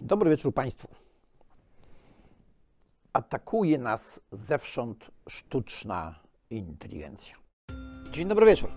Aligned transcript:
Dobry 0.00 0.30
wieczór 0.30 0.54
Państwu. 0.54 0.88
Atakuje 3.12 3.78
nas 3.78 4.20
zewsząd 4.32 5.10
sztuczna 5.28 6.20
inteligencja. 6.50 7.36
Dzień 8.10 8.28
dobry 8.28 8.46
wieczór. 8.46 8.70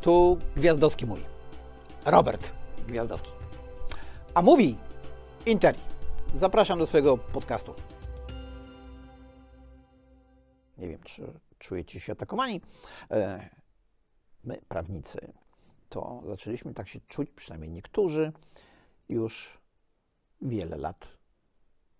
Tu 0.00 0.38
Gwiazdowski 0.56 1.06
mój. 1.06 1.20
Robert 2.04 2.52
Gwiazdowski. 2.88 3.30
A 4.34 4.42
mówi 4.42 4.78
Interi. 5.46 5.80
Zapraszam 6.34 6.78
do 6.78 6.86
swojego 6.86 7.18
podcastu. 7.18 7.74
Nie 10.78 10.88
wiem, 10.88 11.00
czy 11.04 11.40
czujecie 11.58 12.00
się 12.00 12.12
atakowani. 12.12 12.60
E, 13.10 13.48
My, 14.44 14.58
prawnicy, 14.68 15.32
to 15.88 16.22
zaczęliśmy 16.26 16.74
tak 16.74 16.88
się 16.88 17.00
czuć, 17.08 17.30
przynajmniej 17.30 17.70
niektórzy, 17.70 18.32
już 19.08 19.61
wiele 20.42 20.76
lat 20.76 21.08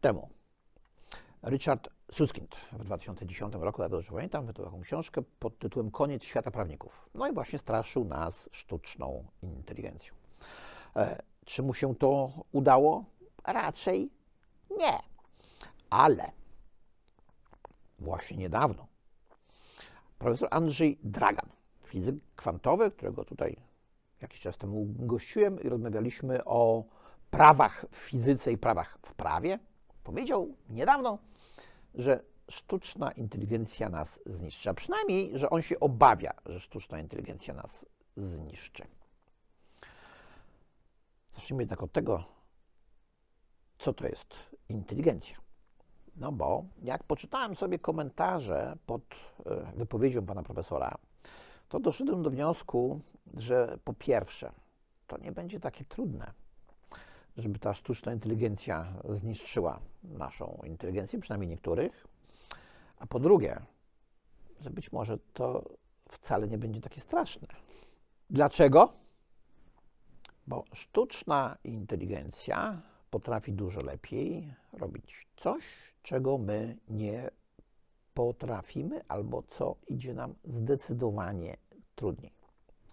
temu. 0.01 0.29
Richard 1.43 1.89
Suskind 2.13 2.57
w 2.73 2.85
2010 2.85 3.55
roku, 3.55 3.83
ja 3.83 3.89
dobrze 3.89 4.13
pamiętam, 4.13 4.47
wydał 4.47 4.65
taką 4.65 4.81
książkę 4.81 5.23
pod 5.39 5.59
tytułem 5.59 5.91
Koniec 5.91 6.25
świata 6.25 6.51
prawników. 6.51 7.09
No 7.15 7.29
i 7.29 7.33
właśnie 7.33 7.59
straszył 7.59 8.05
nas 8.05 8.49
sztuczną 8.53 9.25
inteligencją. 9.43 10.15
E, 10.97 11.23
czy 11.45 11.63
mu 11.63 11.75
się 11.75 11.95
to 11.95 12.33
udało? 12.53 13.05
Raczej 13.45 14.11
nie. 14.71 14.99
Ale 15.91 16.33
właśnie 17.99 18.37
niedawno 18.37 18.87
profesor 20.23 20.49
Andrzej 20.51 20.99
Dragan, 21.05 21.49
fizyk 21.85 22.15
kwantowy, 22.37 22.91
którego 22.91 23.25
tutaj 23.25 23.57
jakiś 24.21 24.41
czas 24.41 24.59
temu 24.59 24.87
gościłem 24.89 25.61
i 25.61 25.69
rozmawialiśmy 25.69 26.45
o 26.45 26.85
prawach 27.33 27.87
w 27.91 27.97
fizyce 27.97 28.53
i 28.53 28.59
prawach 28.59 28.99
w 29.07 29.15
prawie, 29.15 29.59
powiedział 30.05 30.55
niedawno, 30.71 31.19
że 31.95 32.23
sztuczna 32.51 33.13
inteligencja 33.13 33.89
nas 33.89 34.21
zniszczy. 34.27 34.71
A 34.71 34.75
przynajmniej, 34.75 35.39
że 35.39 35.51
on 35.51 35.63
się 35.63 35.81
obawia, 35.81 36.35
że 36.47 36.61
sztuczna 36.61 37.01
inteligencja 37.01 37.55
nas 37.55 37.87
zniszczy. 38.17 38.87
Zacznijmy 41.35 41.63
jednak 41.63 41.83
od 41.83 41.93
tego, 41.93 42.25
co 43.79 43.93
to 43.93 44.07
jest 44.07 44.35
inteligencja. 44.69 45.37
No 46.17 46.33
bo 46.33 46.65
jak 46.83 47.05
poczytałem 47.05 47.57
sobie 47.57 47.79
komentarze 47.79 48.77
pod 48.87 49.03
e, 49.47 49.73
wypowiedzią 49.77 50.27
pana 50.27 50.43
profesora, 50.43 50.99
to 51.69 51.81
doszedłem 51.81 52.23
do 52.23 52.31
wniosku, 52.31 53.01
że 53.35 53.79
po 53.85 53.95
pierwsze, 53.95 54.53
to 55.07 55.19
nie 55.19 55.33
będzie 55.33 55.61
takie 55.61 55.85
trudne, 55.85 56.33
żeby 57.37 57.59
ta 57.59 57.75
sztuczna 57.75 58.13
inteligencja 58.13 58.95
zniszczyła 59.09 59.81
naszą 60.05 60.61
inteligencję, 60.65 61.21
przynajmniej 61.21 61.51
niektórych, 61.51 62.07
a 62.99 63.07
po 63.07 63.21
drugie, 63.21 63.61
że 64.61 64.71
być 64.71 64.93
może 64.93 65.19
to 65.33 65.65
wcale 66.09 66.49
nie 66.49 66.59
będzie 66.59 66.81
takie 66.81 67.01
straszne. 67.01 67.49
Dlaczego? 68.31 68.93
Bo 70.47 70.65
sztuczna 70.75 71.59
inteligencja 71.65 72.83
potrafi 73.11 73.53
dużo 73.53 73.81
lepiej 73.81 74.55
robić 74.73 75.27
coś, 75.37 75.65
czego 76.03 76.39
my 76.39 76.77
nie 76.89 77.31
potrafimy, 78.15 79.01
albo 79.09 79.43
co 79.43 79.77
idzie 79.89 80.15
nam 80.15 80.35
zdecydowanie 80.45 81.57
trudniej. 81.95 82.33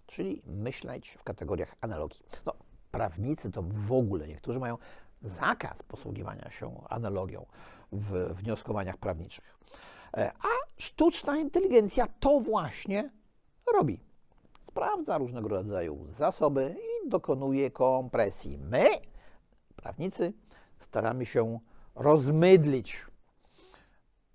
Czyli 0.06 0.42
myśleć 0.46 1.10
w 1.10 1.24
kategoriach 1.24 1.74
analogii. 1.80 2.20
No, 2.46 2.52
prawnicy 2.90 3.50
to 3.50 3.62
w 3.62 3.92
ogóle 3.92 4.28
niektórzy 4.28 4.58
mają 4.58 4.78
zakaz 5.22 5.82
posługiwania 5.82 6.50
się 6.50 6.82
analogią 6.88 7.46
w 7.92 8.34
wnioskowaniach 8.34 8.96
prawniczych. 8.96 9.58
E, 10.16 10.32
a 10.38 10.48
sztuczna 10.78 11.38
inteligencja 11.38 12.08
to 12.20 12.40
właśnie 12.40 13.10
robi. 13.74 14.00
Sprawdza 14.62 15.18
różnego 15.18 15.48
rodzaju 15.48 16.06
zasoby 16.18 16.76
i 17.04 17.08
dokonuje 17.08 17.70
kompresji. 17.70 18.58
My, 18.58 18.86
prawnicy, 19.76 20.32
staramy 20.78 21.26
się 21.26 21.58
rozmydlić. 21.94 23.06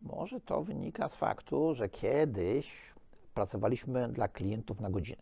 Może 0.01 0.41
to 0.41 0.63
wynika 0.63 1.09
z 1.09 1.15
faktu, 1.15 1.75
że 1.75 1.89
kiedyś 1.89 2.93
pracowaliśmy 3.33 4.09
dla 4.09 4.27
klientów 4.27 4.79
na 4.79 4.89
godzinę. 4.89 5.21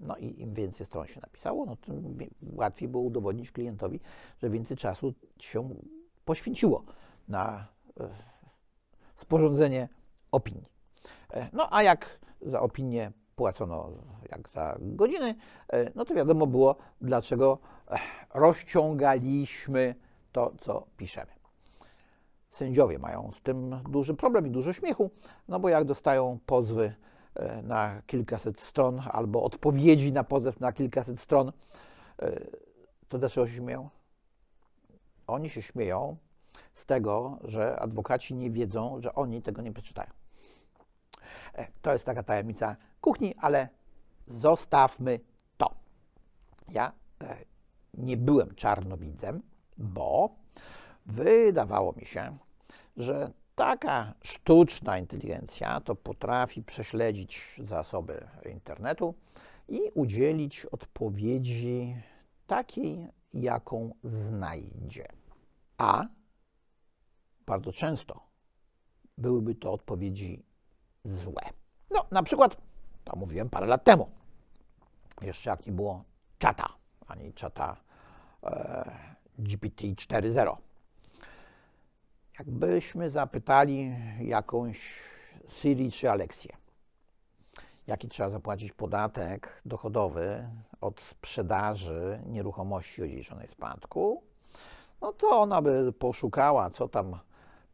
No 0.00 0.16
i 0.16 0.40
im 0.40 0.54
więcej 0.54 0.86
stron 0.86 1.06
się 1.06 1.20
napisało, 1.20 1.66
no 1.66 1.76
tym 1.76 2.18
łatwiej 2.42 2.88
było 2.88 3.02
udowodnić 3.02 3.52
klientowi, 3.52 4.00
że 4.38 4.50
więcej 4.50 4.76
czasu 4.76 5.14
się 5.38 5.68
poświęciło 6.24 6.84
na 7.28 7.66
e, 8.00 8.08
sporządzenie 9.16 9.88
opinii. 10.32 10.66
E, 11.32 11.48
no 11.52 11.68
a 11.70 11.82
jak 11.82 12.20
za 12.40 12.60
opinię 12.60 13.12
płacono 13.36 13.90
jak 14.30 14.48
za 14.48 14.76
godziny, 14.80 15.34
e, 15.72 15.90
no 15.94 16.04
to 16.04 16.14
wiadomo 16.14 16.46
było, 16.46 16.76
dlaczego 17.00 17.58
rozciągaliśmy 18.34 19.94
to, 20.32 20.52
co 20.60 20.86
piszemy. 20.96 21.32
Sędziowie 22.50 22.98
mają 22.98 23.32
z 23.32 23.40
tym 23.40 23.80
duży 23.88 24.14
problem 24.14 24.46
i 24.46 24.50
dużo 24.50 24.72
śmiechu, 24.72 25.10
no 25.48 25.60
bo 25.60 25.68
jak 25.68 25.84
dostają 25.84 26.38
pozwy 26.46 26.94
na 27.62 28.02
kilkaset 28.06 28.60
stron 28.60 29.02
albo 29.12 29.42
odpowiedzi 29.42 30.12
na 30.12 30.24
pozew 30.24 30.60
na 30.60 30.72
kilkaset 30.72 31.20
stron, 31.20 31.52
e, 32.22 32.40
to 33.08 33.18
dlaczego 33.18 33.46
się 33.46 33.54
śmieją? 33.54 33.90
Oni 35.26 35.50
się 35.50 35.62
śmieją 35.62 36.16
z 36.74 36.86
tego, 36.86 37.38
że 37.44 37.80
adwokaci 37.80 38.34
nie 38.34 38.50
wiedzą, 38.50 39.00
że 39.00 39.14
oni 39.14 39.42
tego 39.42 39.62
nie 39.62 39.72
przeczytają. 39.72 40.10
E, 41.54 41.66
to 41.82 41.92
jest 41.92 42.04
taka 42.04 42.22
tajemnica 42.22 42.76
kuchni, 43.00 43.34
ale 43.40 43.68
zostawmy 44.28 45.20
to. 45.56 45.70
Ja 46.68 46.92
nie 47.94 48.16
byłem 48.16 48.54
czarnowidzem, 48.54 49.42
bo 49.78 50.30
wydawało 51.06 51.92
mi 51.92 52.06
się, 52.06 52.38
że 52.96 53.32
Taka 53.56 54.14
sztuczna 54.22 54.98
inteligencja 54.98 55.80
to 55.80 55.94
potrafi 55.94 56.62
prześledzić 56.62 57.60
zasoby 57.64 58.28
internetu 58.52 59.14
i 59.68 59.80
udzielić 59.94 60.66
odpowiedzi 60.66 61.96
takiej, 62.46 63.08
jaką 63.34 63.94
znajdzie. 64.04 65.08
A 65.78 66.04
bardzo 67.46 67.72
często 67.72 68.20
byłyby 69.18 69.54
to 69.54 69.72
odpowiedzi 69.72 70.44
złe. 71.04 71.42
No, 71.90 72.06
na 72.10 72.22
przykład, 72.22 72.56
to 73.04 73.16
mówiłem 73.16 73.50
parę 73.50 73.66
lat 73.66 73.84
temu, 73.84 74.10
jeszcze 75.22 75.50
jak 75.50 75.66
nie 75.66 75.72
było 75.72 76.04
czata, 76.38 76.68
ani 77.06 77.32
czata 77.32 77.76
e, 78.42 79.16
GPT 79.38 79.86
4.0 79.86 80.65
Jakbyśmy 82.38 83.10
zapytali 83.10 83.96
jakąś 84.20 84.80
Siri 85.48 85.92
czy 85.92 86.10
Aleksję, 86.10 86.56
jaki 87.86 88.08
trzeba 88.08 88.30
zapłacić 88.30 88.72
podatek 88.72 89.62
dochodowy 89.66 90.48
od 90.80 91.00
sprzedaży 91.00 92.20
nieruchomości 92.26 93.02
odziedziczonej 93.02 93.48
spadku, 93.48 94.22
no 95.00 95.12
to 95.12 95.28
ona 95.28 95.62
by 95.62 95.92
poszukała, 95.92 96.70
co 96.70 96.88
tam 96.88 97.18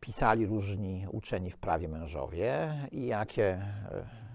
pisali 0.00 0.46
różni 0.46 1.06
uczeni 1.10 1.50
w 1.50 1.56
prawie 1.56 1.88
mężowie 1.88 2.72
i 2.92 3.06
jakie 3.06 3.44
e, 3.44 3.72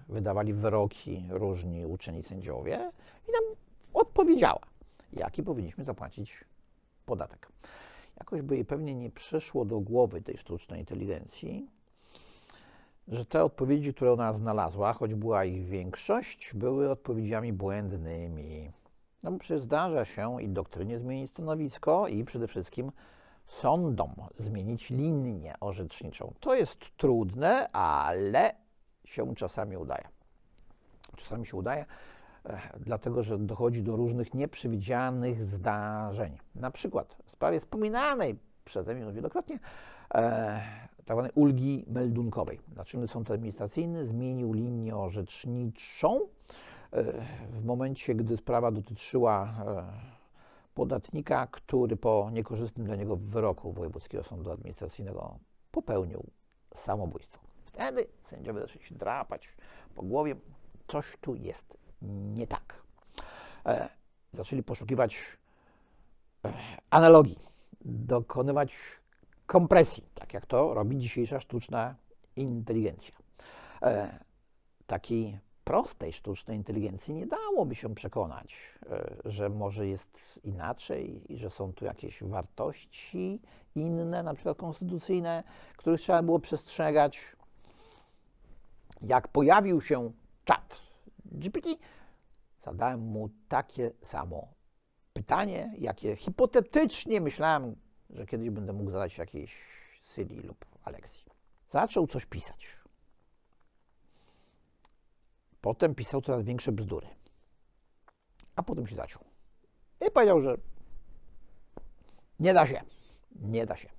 wydawali 0.10 0.54
wyroki 0.54 1.26
różni 1.30 1.86
uczeni 1.86 2.24
sędziowie 2.24 2.92
i 3.28 3.32
nam 3.32 3.44
odpowiedziała, 3.94 4.62
jaki 5.14 5.44
powinniśmy 5.44 5.84
zapłacić 5.84 6.46
podatek 7.06 7.48
jakoś 8.18 8.42
by 8.42 8.56
jej 8.56 8.66
pewnie 8.66 8.96
nie 8.96 9.10
przyszło 9.10 9.66
do 9.66 9.80
głowy 9.80 10.22
tej 10.22 10.38
sztucznej 10.38 10.80
inteligencji, 10.80 11.70
że 13.08 13.26
te 13.26 13.44
odpowiedzi, 13.44 13.94
które 13.94 14.14
ona 14.14 14.34
znalazła, 14.34 14.94
choć 14.94 15.16
była 15.16 15.46
ich 15.46 15.66
większość, 15.66 16.52
były 16.54 16.92
odpowiedziami 16.92 17.54
błędnymi. 17.54 18.72
No 19.24 19.32
bo 19.32 19.38
przecież 19.38 19.62
zdarza 19.62 20.06
się 20.06 20.42
i 20.42 20.50
doktrynie 20.50 21.00
zmienić 21.00 21.32
stanowisko 21.32 22.08
i 22.08 22.24
przede 22.24 22.48
wszystkim 22.48 22.92
sądom 23.46 24.14
zmienić 24.38 24.90
linię 24.90 25.54
orzeczniczą. 25.60 26.34
To 26.40 26.56
jest 26.56 26.80
trudne, 26.98 27.72
ale 27.72 28.56
się 29.06 29.36
czasami 29.36 29.78
udaje. 29.78 30.08
Czasami 31.16 31.46
się 31.46 31.58
udaje, 31.58 31.86
dlatego 32.80 33.24
że 33.24 33.38
dochodzi 33.38 33.84
do 33.84 33.96
różnych 33.96 34.34
nieprzewidzianych 34.34 35.44
zdarzeń. 35.44 36.38
Na 36.56 36.72
przykład 36.72 37.16
w 37.26 37.32
sprawie 37.32 37.60
wspominanej 37.60 38.40
przeze 38.66 38.96
mnie 38.96 39.14
wielokrotnie 39.14 39.60
e, 40.14 40.62
tzw. 41.06 41.22
Tak 41.24 41.38
ulgi 41.38 41.86
meldunkowej. 41.88 42.60
Naczelny 42.76 43.08
Sąd 43.08 43.32
Administracyjny 43.32 44.06
zmienił 44.06 44.54
linię 44.54 44.98
orzeczniczą 44.98 46.20
e, 46.92 47.04
w 47.52 47.66
momencie, 47.66 48.16
gdy 48.16 48.38
sprawa 48.38 48.72
dotyczyła 48.72 49.54
e, 49.68 49.84
podatnika, 50.74 51.48
który 51.48 51.98
po 51.98 52.30
niekorzystnym 52.34 52.86
dla 52.86 52.96
niego 52.96 53.16
wyroku 53.16 53.72
Wojewódzkiego 53.72 54.24
Sądu 54.24 54.52
Administracyjnego 54.52 55.40
popełnił 55.72 56.24
samobójstwo. 56.76 57.40
Wtedy 57.66 58.06
sędziowie 58.24 58.62
zaczęli 58.62 58.86
się 58.86 58.96
drapać 58.96 59.58
po 59.96 60.04
głowie. 60.04 60.36
Coś 60.88 61.18
tu 61.22 61.36
jest 61.36 61.78
nie 62.02 62.48
tak. 62.48 62.82
E, 63.66 63.90
zaczęli 64.34 64.64
poszukiwać 64.64 65.18
e, 66.46 66.54
analogii, 66.90 67.40
dokonywać 67.82 68.76
kompresji, 69.46 70.04
tak 70.16 70.34
jak 70.34 70.46
to 70.46 70.74
robi 70.74 70.98
dzisiejsza 70.98 71.40
sztuczna 71.40 71.96
inteligencja. 72.36 73.16
E, 73.82 74.20
takiej 74.88 75.40
prostej 75.64 76.14
sztucznej 76.14 76.58
inteligencji 76.58 77.14
nie 77.14 77.28
dałoby 77.28 77.76
się 77.76 77.96
przekonać, 77.96 78.56
że 79.26 79.50
może 79.50 79.88
jest 79.88 80.40
inaczej 80.44 81.34
i 81.34 81.38
że 81.38 81.50
są 81.50 81.74
tu 81.74 81.86
jakieś 81.86 82.24
wartości 82.24 83.42
inne, 83.76 84.24
na 84.24 84.34
przykład 84.34 84.58
konstytucyjne, 84.58 85.44
których 85.78 86.02
trzeba 86.02 86.24
było 86.24 86.40
przestrzegać. 86.40 87.36
Jak 89.02 89.28
pojawił 89.28 89.82
się 89.82 90.12
czat 90.46 90.87
GPT, 91.32 91.70
zadałem 92.64 93.00
mu 93.00 93.30
takie 93.48 93.92
samo 94.04 94.48
pytanie, 95.14 95.74
jakie 95.78 96.16
hipotetycznie 96.16 97.22
myślałem, 97.22 97.76
że 98.10 98.26
kiedyś 98.26 98.50
będę 98.50 98.74
mógł 98.74 98.92
zadać 98.92 99.18
jakiejś 99.18 99.58
Siri 100.04 100.42
lub 100.42 100.66
Alexi. 100.84 101.26
Zaczął 101.70 102.08
coś 102.08 102.26
pisać. 102.26 102.78
Potem 105.62 105.96
pisał 105.96 106.22
coraz 106.22 106.44
większe 106.44 106.72
bzdury. 106.72 107.08
A 108.56 108.64
potem 108.64 108.88
się 108.88 108.96
zaczął. 108.96 109.24
I 110.08 110.12
powiedział, 110.12 110.42
że 110.42 110.58
nie 112.40 112.54
da 112.54 112.68
się. 112.68 112.82
Nie 113.36 113.66
da 113.66 113.76
się. 113.76 113.90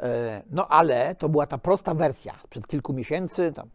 E, 0.00 0.42
no 0.50 0.68
ale 0.68 1.14
to 1.14 1.28
była 1.28 1.46
ta 1.46 1.58
prosta 1.58 1.94
wersja. 1.94 2.38
Przed 2.50 2.66
kilku 2.66 2.92
miesięcy, 2.92 3.52
tam, 3.52 3.70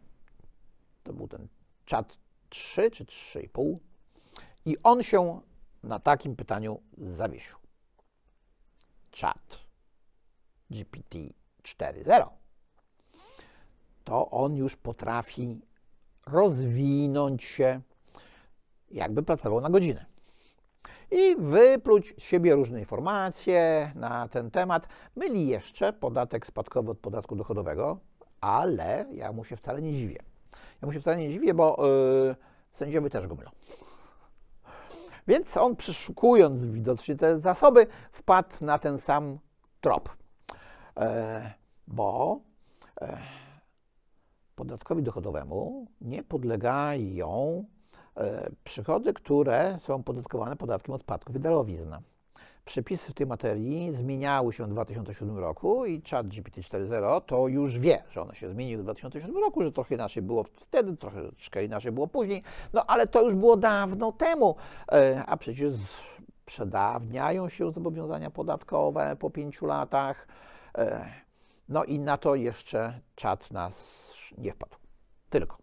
to 1.04 1.14
był 1.14 1.28
ten 1.28 1.48
czat 1.86 2.18
3 2.50 2.92
czy 2.92 3.06
3,5 3.06 3.78
i 4.66 4.78
on 4.84 5.04
się 5.04 5.42
na 5.84 6.00
takim 6.00 6.36
pytaniu 6.36 6.82
zawiesił. 6.98 7.56
Czat 9.12 9.60
GPT 10.70 11.18
4.0 11.64 12.28
to 14.08 14.30
on 14.30 14.56
już 14.56 14.76
potrafi 14.76 15.62
rozwinąć 16.28 17.44
się, 17.44 17.82
jakby 18.92 19.24
pracował 19.24 19.62
na 19.62 19.70
godzinę. 19.70 20.06
I 21.12 21.36
wypluć 21.40 22.14
z 22.18 22.24
siebie 22.24 22.56
różne 22.56 22.80
informacje 22.80 23.92
na 23.96 24.28
ten 24.28 24.52
temat. 24.52 24.88
Myli 25.16 25.48
jeszcze 25.48 25.94
podatek 25.94 26.48
spadkowy 26.48 26.92
od 26.92 27.00
podatku 27.00 27.36
dochodowego, 27.36 28.00
ale 28.42 29.06
ja 29.12 29.32
mu 29.32 29.44
się 29.44 29.58
wcale 29.58 29.82
nie 29.82 29.94
dziwię. 29.94 30.24
Ja 30.82 30.86
mu 30.86 30.94
się 30.94 31.00
wcale 31.00 31.18
nie 31.18 31.30
dziwię, 31.30 31.54
bo 31.54 31.88
yy, 32.28 32.36
sędziowie 32.74 33.10
też 33.10 33.28
go 33.28 33.36
mylą. 33.36 33.50
Więc 35.28 35.58
on 35.58 35.76
przeszukując 35.76 36.66
widocznie 36.66 37.16
te 37.16 37.40
zasoby, 37.40 37.88
wpadł 38.12 38.56
na 38.62 38.80
ten 38.80 38.98
sam 38.98 39.40
trop. 39.82 40.10
E, 40.98 41.54
bo 41.88 42.40
e, 43.02 43.18
podatkowi 44.56 45.04
dochodowemu 45.04 45.88
nie 46.02 46.24
podlegają 46.24 47.66
e, 48.16 48.50
przychody, 48.64 49.14
które 49.14 49.78
są 49.80 50.04
podatkowane 50.04 50.56
podatkiem 50.56 50.96
od 50.96 51.02
spadków 51.02 51.36
i. 51.40 52.02
Przepisy 52.68 53.12
w 53.12 53.14
tej 53.14 53.28
materii 53.28 53.94
zmieniały 53.94 54.54
się 54.54 54.66
w 54.66 54.70
2007 54.70 55.38
roku 55.38 55.86
i 55.86 56.02
chat 56.10 56.28
GPT-4.0 56.28 57.22
to 57.22 57.48
już 57.48 57.80
wie, 57.80 58.04
że 58.12 58.22
one 58.22 58.36
się 58.36 58.50
zmieniły 58.50 58.82
w 58.82 58.86
2007 58.86 59.38
roku, 59.38 59.62
że 59.62 59.72
trochę 59.72 59.96
inaczej 59.96 60.24
było 60.24 60.44
wtedy, 60.44 60.98
troszeczkę 60.98 61.66
inaczej 61.66 61.92
było 61.92 62.08
później, 62.08 62.44
no 62.74 62.86
ale 62.86 63.08
to 63.08 63.22
już 63.22 63.36
było 63.36 63.58
dawno 63.58 64.12
temu, 64.12 64.56
e, 64.92 65.24
a 65.28 65.38
przecież 65.38 65.74
przedawniają 66.46 67.50
się 67.50 67.72
zobowiązania 67.72 68.32
podatkowe 68.32 69.16
po 69.20 69.30
pięciu 69.30 69.66
latach, 69.66 70.28
e, 70.78 71.12
no 71.70 71.84
i 71.84 72.00
na 72.00 72.18
to 72.18 72.36
jeszcze 72.36 73.00
czat 73.16 73.52
nas 73.52 73.74
nie 74.38 74.52
wpadł. 74.52 74.76
Tylko. 75.30 75.58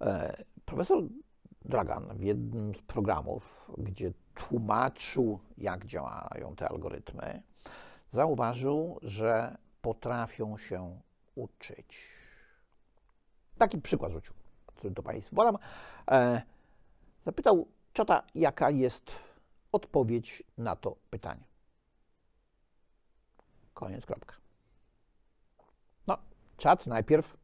E, 0.00 0.44
profesor 0.64 1.02
Dragan 1.64 2.16
w 2.16 2.22
jednym 2.22 2.74
z 2.74 2.82
programów, 2.82 3.70
gdzie 3.78 4.12
tłumaczył, 4.34 5.38
jak 5.58 5.86
działają 5.86 6.56
te 6.56 6.68
algorytmy, 6.68 7.42
zauważył, 8.10 8.98
że 9.02 9.56
potrafią 9.82 10.58
się 10.58 11.00
uczyć. 11.34 11.96
Taki 13.58 13.80
przykład 13.80 14.12
rzucił, 14.12 14.34
który 14.66 14.90
do 14.90 15.02
Państwa 15.02 15.36
podam. 15.36 15.58
E, 16.10 16.42
zapytał 17.24 17.66
czata, 17.92 18.22
jaka 18.34 18.70
jest 18.70 19.10
odpowiedź 19.72 20.42
na 20.58 20.76
to 20.76 20.96
pytanie. 21.10 21.44
Koniec, 23.74 24.06
kropka. 24.06 24.44
Czat 26.56 26.86
najpierw 26.86 27.36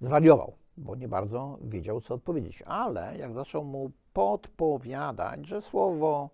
zwariował, 0.00 0.56
bo 0.76 0.94
nie 0.94 1.08
bardzo 1.08 1.58
wiedział, 1.62 2.00
co 2.00 2.14
odpowiedzieć, 2.14 2.62
ale 2.62 3.18
jak 3.18 3.34
zaczął 3.34 3.64
mu 3.64 3.90
podpowiadać, 4.12 5.46
że 5.46 5.62
słowo 5.62 6.30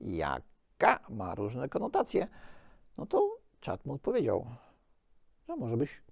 jaka 0.00 1.00
ma 1.08 1.34
różne 1.34 1.68
konotacje, 1.68 2.28
no 2.96 3.06
to 3.06 3.36
czat 3.60 3.86
mu 3.86 3.94
odpowiedział, 3.94 4.46
że 5.48 5.56
może 5.56 5.76
być 5.76 6.02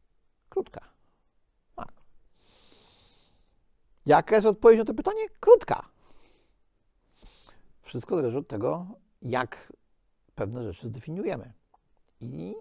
krótka. 0.49 0.81
Tak. 1.77 1.93
Jaka 4.07 4.35
jest 4.35 4.47
odpowiedź 4.47 4.79
na 4.79 4.85
to 4.85 4.95
pytanie? 4.95 5.29
Krótka. 5.41 5.89
Wszystko 7.83 8.17
zależy 8.17 8.39
od 8.39 8.49
tego, 8.49 8.87
jak 9.23 9.73
pewne 10.35 10.65
rzeczy 10.65 10.89
zdefiniujemy. 10.89 11.53
I 12.21 12.55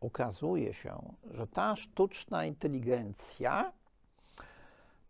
okazuje 0.00 0.74
się, 0.74 1.14
że 1.30 1.46
ta 1.46 1.76
sztuczna 1.76 2.44
inteligencja 2.44 3.72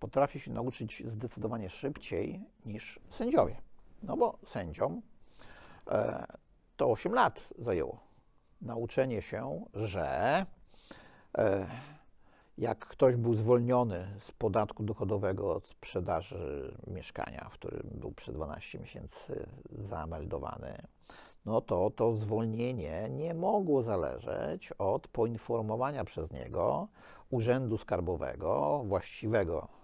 potrafi 0.06 0.41
się 0.41 0.53
nauczyć 0.53 1.03
zdecydowanie 1.06 1.70
szybciej 1.70 2.44
niż 2.67 3.00
sędziowie. 3.11 3.56
No 4.03 4.17
bo 4.17 4.38
sędziom 4.47 5.03
e, 5.91 6.26
to 6.76 6.91
8 6.91 7.14
lat 7.14 7.49
zajęło 7.58 8.00
nauczenie 8.62 9.23
się, 9.23 9.64
że 9.75 10.07
e, 11.38 11.66
jak 12.59 12.78
ktoś 12.78 13.16
był 13.16 13.35
zwolniony 13.35 14.09
z 14.21 14.33
podatku 14.33 14.83
dochodowego 14.83 15.54
od 15.54 15.66
sprzedaży 15.66 16.75
mieszkania, 16.87 17.49
w 17.50 17.52
którym 17.52 17.90
był 17.95 18.12
przez 18.12 18.35
12 18.35 18.78
miesięcy 18.78 19.47
zameldowany, 19.71 20.76
no 21.47 21.61
to 21.61 21.90
to 21.90 22.16
zwolnienie 22.16 23.09
nie 23.11 23.35
mogło 23.35 23.83
zależeć 23.83 24.73
od 24.73 25.09
poinformowania 25.09 26.04
przez 26.04 26.30
niego 26.30 26.88
Urzędu 27.30 27.78
Skarbowego, 27.78 28.83
właściwego 28.85 29.75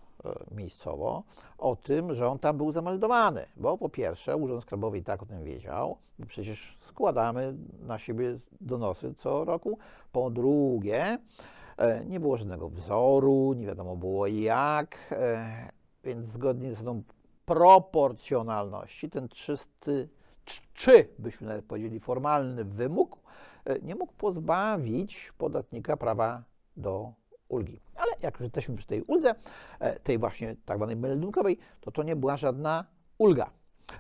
miejscowo, 0.50 1.22
o 1.58 1.76
tym, 1.76 2.14
że 2.14 2.28
on 2.28 2.38
tam 2.38 2.56
był 2.56 2.72
zameldowany. 2.72 3.46
Bo 3.56 3.78
po 3.78 3.88
pierwsze, 3.88 4.36
Urząd 4.36 4.62
Skarbowy 4.62 4.98
i 4.98 5.02
tak 5.02 5.22
o 5.22 5.26
tym 5.26 5.44
wiedział, 5.44 5.96
przecież 6.26 6.78
składamy 6.80 7.54
na 7.80 7.98
siebie 7.98 8.38
donosy 8.60 9.14
co 9.14 9.44
roku. 9.44 9.78
Po 10.12 10.30
drugie, 10.30 11.18
e, 11.76 12.04
nie 12.04 12.20
było 12.20 12.36
żadnego 12.36 12.68
wzoru, 12.68 13.52
nie 13.52 13.66
wiadomo 13.66 13.96
było 13.96 14.26
jak, 14.26 15.08
e, 15.10 15.68
więc 16.04 16.28
zgodnie 16.28 16.74
z 16.74 16.84
tą 16.84 17.02
proporcjonalności 17.44 19.10
ten 19.10 19.28
czysty 19.28 20.08
czy 20.74 21.08
byśmy 21.18 21.46
nawet 21.46 21.64
powiedzieli 21.64 22.00
formalny 22.00 22.64
wymóg, 22.64 23.18
e, 23.64 23.80
nie 23.80 23.94
mógł 23.94 24.12
pozbawić 24.12 25.32
podatnika 25.38 25.96
prawa 25.96 26.42
do 26.76 27.12
ulgi. 27.48 27.80
Jak 28.22 28.34
już 28.34 28.42
jesteśmy 28.42 28.76
przy 28.76 28.86
tej 28.86 29.02
uldze, 29.02 29.34
e, 29.80 30.00
tej 30.00 30.18
właśnie 30.18 30.56
tak 30.64 30.76
zwanej 30.76 30.96
meldunkowej, 30.96 31.58
to 31.80 31.90
to 31.90 32.02
nie 32.02 32.16
była 32.16 32.36
żadna 32.36 32.84
ulga. 33.18 33.50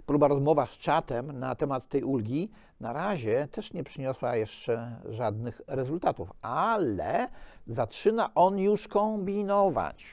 Próba 0.06 0.28
rozmowa 0.28 0.66
z 0.66 0.78
czatem 0.78 1.38
na 1.38 1.54
temat 1.54 1.88
tej 1.88 2.02
ulgi 2.04 2.50
na 2.80 2.92
razie 2.92 3.48
też 3.50 3.72
nie 3.72 3.84
przyniosła 3.84 4.36
jeszcze 4.36 4.96
żadnych 5.08 5.60
rezultatów, 5.66 6.32
ale 6.42 7.28
zaczyna 7.66 8.34
on 8.34 8.58
już 8.58 8.88
kombinować, 8.88 10.04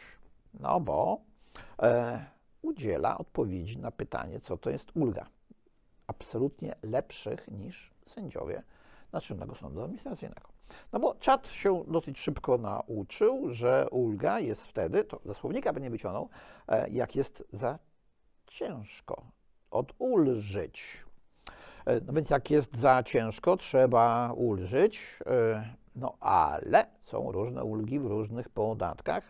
no 0.59 0.79
bo 0.79 1.21
e, 1.81 2.25
udziela 2.61 3.17
odpowiedzi 3.17 3.77
na 3.77 3.91
pytanie, 3.91 4.39
co 4.39 4.57
to 4.57 4.69
jest 4.69 4.91
ulga 4.95 5.25
absolutnie 6.09 6.75
lepszych 6.83 7.47
niż 7.51 7.93
sędziowie 8.05 8.63
Naczelnego 9.11 9.55
Sądu 9.55 9.81
Administracyjnego. 9.81 10.48
No 10.93 10.99
bo 10.99 11.15
czat 11.15 11.47
się 11.47 11.83
dosyć 11.87 12.19
szybko 12.19 12.57
nauczył, 12.57 13.49
że 13.49 13.87
ulga 13.91 14.39
jest 14.39 14.65
wtedy, 14.67 15.03
to 15.03 15.19
ze 15.25 15.33
słownika 15.35 15.73
by 15.73 15.81
nie 15.81 15.89
wyciągnął, 15.89 16.29
e, 16.67 16.89
jak 16.89 17.15
jest 17.15 17.43
za 17.53 17.79
ciężko. 18.47 19.21
odulżyć. 19.71 21.03
E, 21.85 22.01
No 22.01 22.13
więc 22.13 22.29
jak 22.29 22.51
jest 22.51 22.77
za 22.77 23.03
ciężko, 23.03 23.57
trzeba 23.57 24.33
ulżyć. 24.33 25.19
E, 25.25 25.73
No 25.95 26.17
ale 26.19 26.85
są 27.03 27.31
różne 27.31 27.63
ulgi 27.63 27.99
w 27.99 28.05
różnych 28.05 28.49
podatkach, 28.49 29.23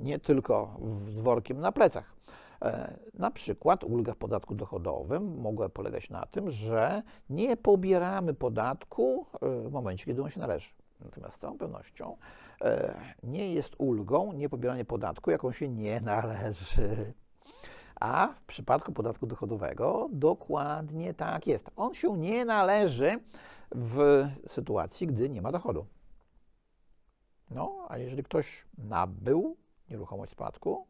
nie 0.00 0.18
tylko 0.18 0.80
z 1.08 1.18
workiem 1.18 1.60
na 1.60 1.72
plecach. 1.72 2.14
E, 2.62 2.98
Na 3.14 3.30
przykład 3.30 3.84
ulga 3.84 4.14
w 4.14 4.16
podatku 4.16 4.54
dochodowym 4.54 5.40
mogła 5.40 5.68
polegać 5.68 6.10
na 6.10 6.26
tym, 6.26 6.50
że 6.50 7.02
nie 7.30 7.56
pobieramy 7.56 8.34
podatku 8.34 9.26
e, 9.42 9.68
w 9.68 9.72
momencie, 9.72 10.04
kiedy 10.04 10.22
on 10.22 10.30
się 10.30 10.40
należy. 10.40 10.70
Natomiast 11.00 11.36
z 11.36 11.38
całą 11.38 11.58
pewnością 11.58 12.16
e, 12.60 12.94
nie 13.22 13.52
jest 13.52 13.74
ulgą 13.78 14.32
niepobieranie 14.32 14.84
podatku, 14.84 15.30
jaką 15.30 15.52
się 15.52 15.68
nie 15.68 16.00
należy. 16.00 17.14
A 18.00 18.28
w 18.28 18.44
przypadku 18.44 18.92
podatku 18.92 19.26
dochodowego 19.26 20.08
dokładnie 20.12 21.14
tak 21.14 21.46
jest. 21.46 21.70
On 21.76 21.94
się 21.94 22.18
nie 22.18 22.44
należy 22.44 23.20
w 23.70 24.26
sytuacji, 24.46 25.06
gdy 25.06 25.30
nie 25.30 25.42
ma 25.42 25.52
dochodu. 25.52 25.86
No, 27.50 27.86
a 27.88 27.98
jeżeli 27.98 28.22
ktoś 28.22 28.64
nabył 28.78 29.56
nieruchomość 29.90 30.32
spadku, 30.32 30.86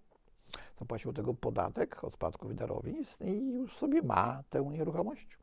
zapłacił 0.78 1.12
tego 1.12 1.35
podatek 1.35 2.04
od 2.04 2.14
spadków 2.14 2.52
i 2.52 2.54
darowizn 2.54 3.25
i 3.25 3.52
już 3.52 3.76
sobie 3.76 4.02
ma 4.02 4.42
tę 4.50 4.61
nieruchomość 4.61 5.38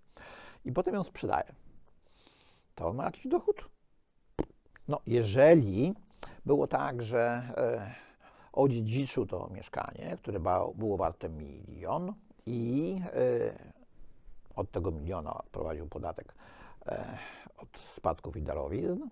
i 0.65 0.71
potem 0.71 0.95
ją 0.95 1.03
sprzedaje, 1.03 1.53
to 2.75 2.87
on 2.87 2.95
ma 2.95 3.03
jakiś 3.03 3.27
dochód? 3.27 3.69
No, 4.87 4.99
jeżeli 5.07 5.93
było 6.45 6.67
tak, 6.67 7.03
że 7.03 7.19
e, 7.57 7.95
odziedziczył 8.53 9.25
to 9.25 9.49
mieszkanie, 9.53 10.17
które 10.21 10.39
było 10.75 10.97
warte 10.97 11.29
milion 11.29 12.13
i 12.45 13.01
e, 13.03 13.75
od 14.55 14.71
tego 14.71 14.91
miliona 14.91 15.41
prowadził 15.51 15.87
podatek 15.87 16.35
e, 16.85 17.17
od 17.57 17.79
spadków 17.95 18.37
i 18.37 18.41
darowizn, 18.41 19.09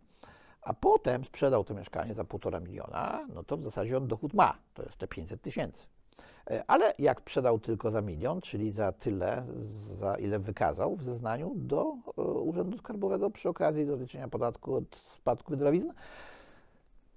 a 0.62 0.74
potem 0.74 1.26
sprzedał 1.26 1.64
to 1.64 1.74
mieszkanie 1.74 2.14
za 2.14 2.24
półtora 2.24 2.60
miliona, 2.60 3.28
no 3.34 3.44
to 3.44 3.58
w 3.58 3.64
zasadzie 3.64 3.98
on 3.98 4.08
dochód 4.08 4.34
ma, 4.34 4.58
to 4.74 4.84
jest 4.84 4.98
te 4.98 5.08
500 5.08 5.42
tysięcy. 5.42 5.86
E, 6.50 6.64
Ale 6.68 6.94
jak 7.00 7.22
sprzedał 7.22 7.60
tylko 7.60 7.92
za 7.92 8.02
milion, 8.02 8.42
czyli 8.42 8.72
za 8.72 8.92
tyle, 8.92 9.46
za 9.96 10.16
ile 10.16 10.40
wykazał 10.40 10.96
w 10.96 11.04
zeznaniu 11.04 11.52
do 11.56 11.94
e, 12.18 12.22
Urzędu 12.22 12.78
Skarbowego 12.78 13.30
przy 13.30 13.50
okazji 13.50 13.86
do 13.86 13.96
liczenia 13.96 14.28
podatku 14.28 14.76
od 14.76 14.96
spadku 14.96 15.54
i 15.54 15.58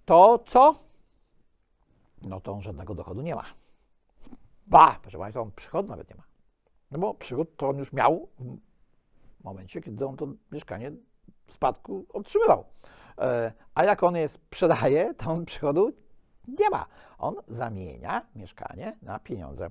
to 0.04 0.44
co? 0.46 0.74
No 2.22 2.40
to 2.40 2.52
on 2.52 2.62
żadnego 2.62 2.94
dochodu 2.94 3.22
nie 3.22 3.34
ma. 3.34 3.44
Ba, 4.66 4.98
proszę 5.02 5.18
Państwa, 5.18 5.40
on 5.40 5.52
przychodu 5.52 5.88
nawet 5.88 6.10
nie 6.10 6.16
ma. 6.16 6.22
No 6.90 6.98
bo 6.98 7.14
przychód 7.14 7.56
to 7.56 7.68
on 7.68 7.78
już 7.78 7.92
miał 7.92 8.28
w 9.40 9.44
momencie, 9.44 9.80
kiedy 9.80 10.06
on 10.06 10.16
to 10.16 10.28
mieszkanie 10.52 10.92
spadku 11.48 12.06
otrzymywał. 12.12 12.64
E, 13.18 13.52
A 13.74 13.84
jak 13.84 14.02
on 14.02 14.16
je 14.16 14.28
sprzedaje, 14.28 15.14
to 15.14 15.30
on 15.30 15.44
przychodu 15.44 15.92
nie 16.48 16.70
ma. 16.70 16.86
On 17.18 17.34
zamienia 17.48 18.22
mieszkanie 18.36 18.96
na 19.02 19.18
pieniądze. 19.18 19.70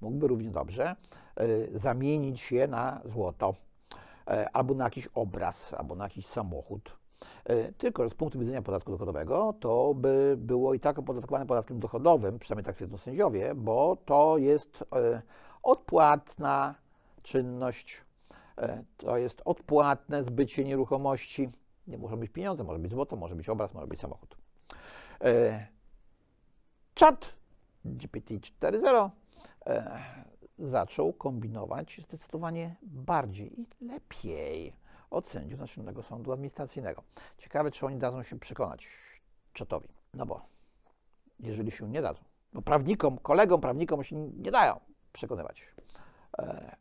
Mógłby 0.00 0.28
równie 0.28 0.50
dobrze 0.50 0.96
e, 1.36 1.78
zamienić 1.78 2.52
je 2.52 2.68
na 2.68 3.00
złoto, 3.04 3.54
e, 4.26 4.50
albo 4.52 4.74
na 4.74 4.84
jakiś 4.84 5.08
obraz, 5.14 5.74
albo 5.74 5.94
na 5.94 6.04
jakiś 6.04 6.26
samochód. 6.26 6.96
E, 7.44 7.72
Tylko, 7.72 8.10
z 8.10 8.14
punktu 8.14 8.38
widzenia 8.38 8.62
podatku 8.62 8.90
dochodowego 8.92 9.54
to 9.60 9.94
by 9.94 10.36
było 10.38 10.74
i 10.74 10.80
tak 10.80 10.98
opodatkowane 10.98 11.46
podatkiem 11.46 11.80
dochodowym, 11.80 12.38
przynajmniej 12.38 12.64
tak 12.64 12.76
twierdzą 12.76 12.98
sędziowie, 12.98 13.54
bo 13.54 13.96
to 14.04 14.38
jest 14.38 14.84
odpłatna 15.62 16.74
czynność, 17.22 18.04
to 18.96 19.16
jest 19.16 19.42
odpłatne 19.44 20.24
zbycie 20.24 20.64
nieruchomości. 20.64 21.50
Nie 21.86 21.98
muszą 21.98 22.16
być 22.16 22.30
pieniądze, 22.30 22.64
może 22.64 22.78
być 22.78 22.90
złoto, 22.90 23.16
może 23.16 23.34
być 23.34 23.48
obraz, 23.48 23.74
może 23.74 23.86
być 23.86 24.00
samochód. 24.00 24.36
Czat 26.96 27.34
GPT-4.0 27.84 29.10
e, 29.66 30.00
zaczął 30.58 31.12
kombinować 31.12 32.00
zdecydowanie 32.08 32.76
bardziej 32.82 33.60
i 33.60 33.66
lepiej 33.80 34.76
od 35.10 35.28
sędziów 35.28 35.60
Naczelnego 35.60 36.02
Sądu 36.02 36.32
Administracyjnego. 36.32 37.02
Ciekawe, 37.38 37.70
czy 37.70 37.86
oni 37.86 37.98
dadzą 37.98 38.22
się 38.22 38.38
przekonać 38.38 38.88
czatowi. 39.52 39.88
No 40.14 40.26
bo 40.26 40.46
jeżeli 41.40 41.70
się 41.70 41.88
nie 41.88 42.02
dadzą, 42.02 42.20
bo 42.52 42.62
prawnikom, 42.62 43.18
kolegom 43.18 43.60
prawnikom 43.60 44.04
się 44.04 44.16
nie 44.16 44.50
dają 44.50 44.80
przekonywać, 45.12 45.74
e, 46.38 46.76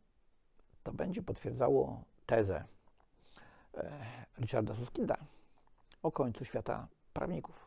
to 0.84 0.94
będzie 0.94 1.22
potwierdzało 1.24 2.04
tezę 2.26 2.64
e, 3.74 4.06
Richarda 4.40 4.76
Suskilda 4.76 5.18
o 6.04 6.12
końcu 6.12 6.46
świata 6.46 6.88
prawników. 7.14 7.65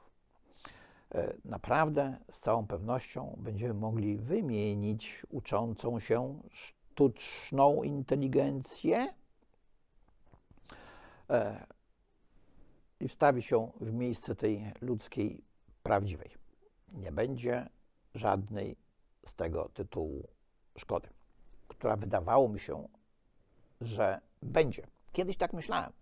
E, 1.15 1.35
Naprawdę, 1.45 2.17
z 2.31 2.41
całą 2.41 2.67
pewnością 2.67 3.37
będziemy 3.39 3.75
mogli 3.75 4.17
wymienić 4.17 5.27
uczącą 5.31 6.01
się 6.01 6.41
sztuczną 6.51 7.83
inteligencję 7.83 9.15
e, 11.31 11.67
i 13.01 13.09
wstawić 13.09 13.51
ją 13.51 13.73
w 13.81 13.93
miejsce 13.93 14.35
tej 14.35 14.73
ludzkiej 14.81 15.45
prawdziwej. 15.83 16.31
Nie 16.93 17.13
będzie 17.13 17.69
żadnej 18.15 18.77
z 19.27 19.35
tego 19.35 19.69
tytułu 19.75 20.29
szkody, 20.77 21.09
która 21.69 21.97
wydawało 21.97 22.49
mi 22.49 22.61
się, 22.61 22.89
że 23.81 24.21
będzie. 24.43 24.87
Kiedyś 25.13 25.37
tak 25.37 25.53
myślałem, 25.53 25.93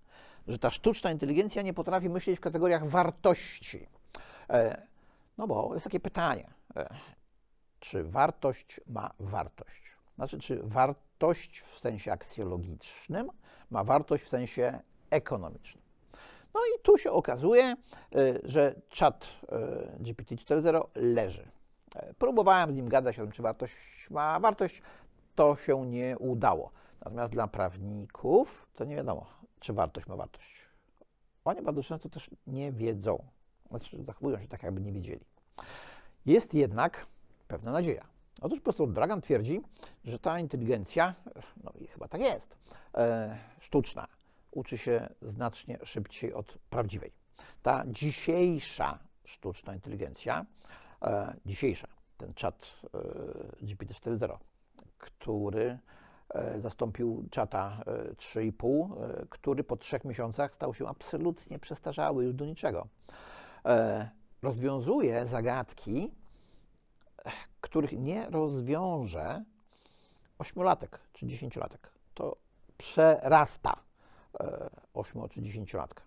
że 0.48 0.58
ta 0.58 0.70
sztuczna 0.70 1.10
inteligencja 1.10 1.62
nie 1.62 1.74
potrafi 1.74 2.08
myśleć 2.08 2.38
w 2.38 2.40
kategoriach 2.40 2.88
wartości. 2.88 3.86
No 5.38 5.46
bo 5.46 5.70
jest 5.74 5.84
takie 5.84 6.00
pytanie, 6.00 6.50
e, 6.76 6.88
czy 7.80 8.04
wartość 8.04 8.80
ma 8.86 9.10
wartość? 9.20 9.96
Znaczy, 10.16 10.38
czy 10.38 10.62
wartość 10.62 11.60
w 11.60 11.78
sensie 11.78 12.12
aksjologicznym 12.12 13.30
ma 13.70 13.84
wartość 13.84 14.24
w 14.24 14.28
sensie 14.28 14.80
ekonomicznym? 15.10 15.84
No 16.54 16.60
i 16.60 16.82
tu 16.82 16.98
się 16.98 17.10
okazuje, 17.10 17.64
e, 17.64 17.76
że 18.44 18.74
czat 18.88 19.26
e, 19.48 19.58
GPT-4.0 20.02 20.82
leży. 20.94 21.48
Próbowałem 22.18 22.72
z 22.72 22.74
nim 22.74 22.88
gadać 22.88 23.18
o 23.18 23.22
tym, 23.22 23.32
czy 23.32 23.42
wartość 23.42 23.74
ma 24.10 24.40
wartość, 24.40 24.82
to 25.34 25.56
się 25.56 25.86
nie 25.86 26.18
udało. 26.18 26.70
Natomiast 27.00 27.32
dla 27.32 27.48
prawników 27.48 28.66
to 28.74 28.84
nie 28.84 28.96
wiadomo, 28.96 29.26
czy 29.60 29.72
wartość 29.72 30.06
ma 30.06 30.16
wartość. 30.16 30.66
Oni 31.44 31.62
bardzo 31.62 31.82
często 31.82 32.08
też 32.08 32.30
nie 32.46 32.72
wiedzą, 32.72 33.24
znaczy 33.68 34.04
zachowują 34.04 34.40
się 34.40 34.48
tak, 34.48 34.62
jakby 34.62 34.80
nie 34.80 34.92
wiedzieli. 34.92 35.24
Jest 36.26 36.54
jednak 36.54 37.06
pewna 37.48 37.72
nadzieja. 37.72 38.06
Otóż 38.40 38.60
profesor 38.60 38.92
Dragan 38.92 39.20
twierdzi, 39.20 39.60
że 40.04 40.18
ta 40.18 40.40
inteligencja, 40.40 41.14
no 41.64 41.72
i 41.80 41.86
chyba 41.86 42.08
tak 42.08 42.20
jest, 42.20 42.56
e, 42.94 43.38
sztuczna, 43.60 44.06
uczy 44.50 44.78
się 44.78 45.08
znacznie 45.22 45.78
szybciej 45.84 46.34
od 46.34 46.58
prawdziwej. 46.70 47.12
Ta 47.62 47.84
dzisiejsza 47.86 48.98
sztuczna 49.24 49.74
inteligencja, 49.74 50.46
e, 51.02 51.36
dzisiejsza, 51.46 51.88
ten 52.16 52.34
czat 52.34 52.66
e, 53.62 53.66
GPT-4.0, 53.66 54.38
który 54.98 55.78
zastąpił 56.58 57.24
czata 57.30 57.82
e, 57.86 58.14
3,5, 58.14 59.02
e, 59.22 59.26
który 59.30 59.64
po 59.64 59.76
trzech 59.76 60.04
miesiącach 60.04 60.54
stał 60.54 60.74
się 60.74 60.88
absolutnie 60.88 61.58
przestarzały 61.58 62.24
już 62.24 62.34
do 62.34 62.44
niczego. 62.44 62.86
E, 63.66 64.08
Rozwiązuje 64.42 65.26
zagadki, 65.26 66.10
których 67.60 67.92
nie 67.92 68.30
rozwiąże 68.30 69.44
ośmiolatek 70.38 71.00
czy 71.12 71.26
dziesięciolatek. 71.26 71.90
To 72.14 72.36
przerasta 72.78 73.76
e, 74.40 74.70
ośmio 74.94 75.28
czy 75.28 75.42
dziesięciolatka. 75.42 76.02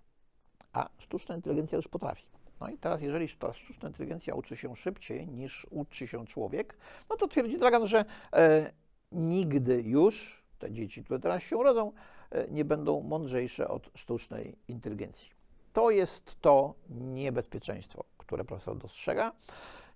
A 0.73 0.89
sztuczna 0.97 1.35
inteligencja 1.35 1.75
już 1.75 1.87
potrafi. 1.87 2.25
No 2.59 2.69
i 2.69 2.77
teraz, 2.77 3.01
jeżeli 3.01 3.29
ta 3.29 3.53
sztuczna 3.53 3.89
inteligencja 3.89 4.35
uczy 4.35 4.57
się 4.57 4.75
szybciej 4.75 5.27
niż 5.27 5.67
uczy 5.69 6.07
się 6.07 6.25
człowiek, 6.25 6.77
no 7.09 7.15
to 7.17 7.27
twierdzi 7.27 7.59
Dragan, 7.59 7.87
że 7.87 8.05
e, 8.33 8.71
nigdy 9.11 9.81
już 9.81 10.43
te 10.59 10.71
dzieci, 10.71 11.03
które 11.03 11.19
teraz 11.19 11.43
się 11.43 11.57
urodzą, 11.57 11.91
e, 12.31 12.47
nie 12.47 12.65
będą 12.65 13.01
mądrzejsze 13.01 13.67
od 13.67 13.91
sztucznej 13.95 14.55
inteligencji. 14.67 15.38
To 15.73 15.91
jest 15.91 16.35
to 16.41 16.73
niebezpieczeństwo, 16.89 18.05
które 18.17 18.43
profesor 18.43 18.77
dostrzega. 18.77 19.31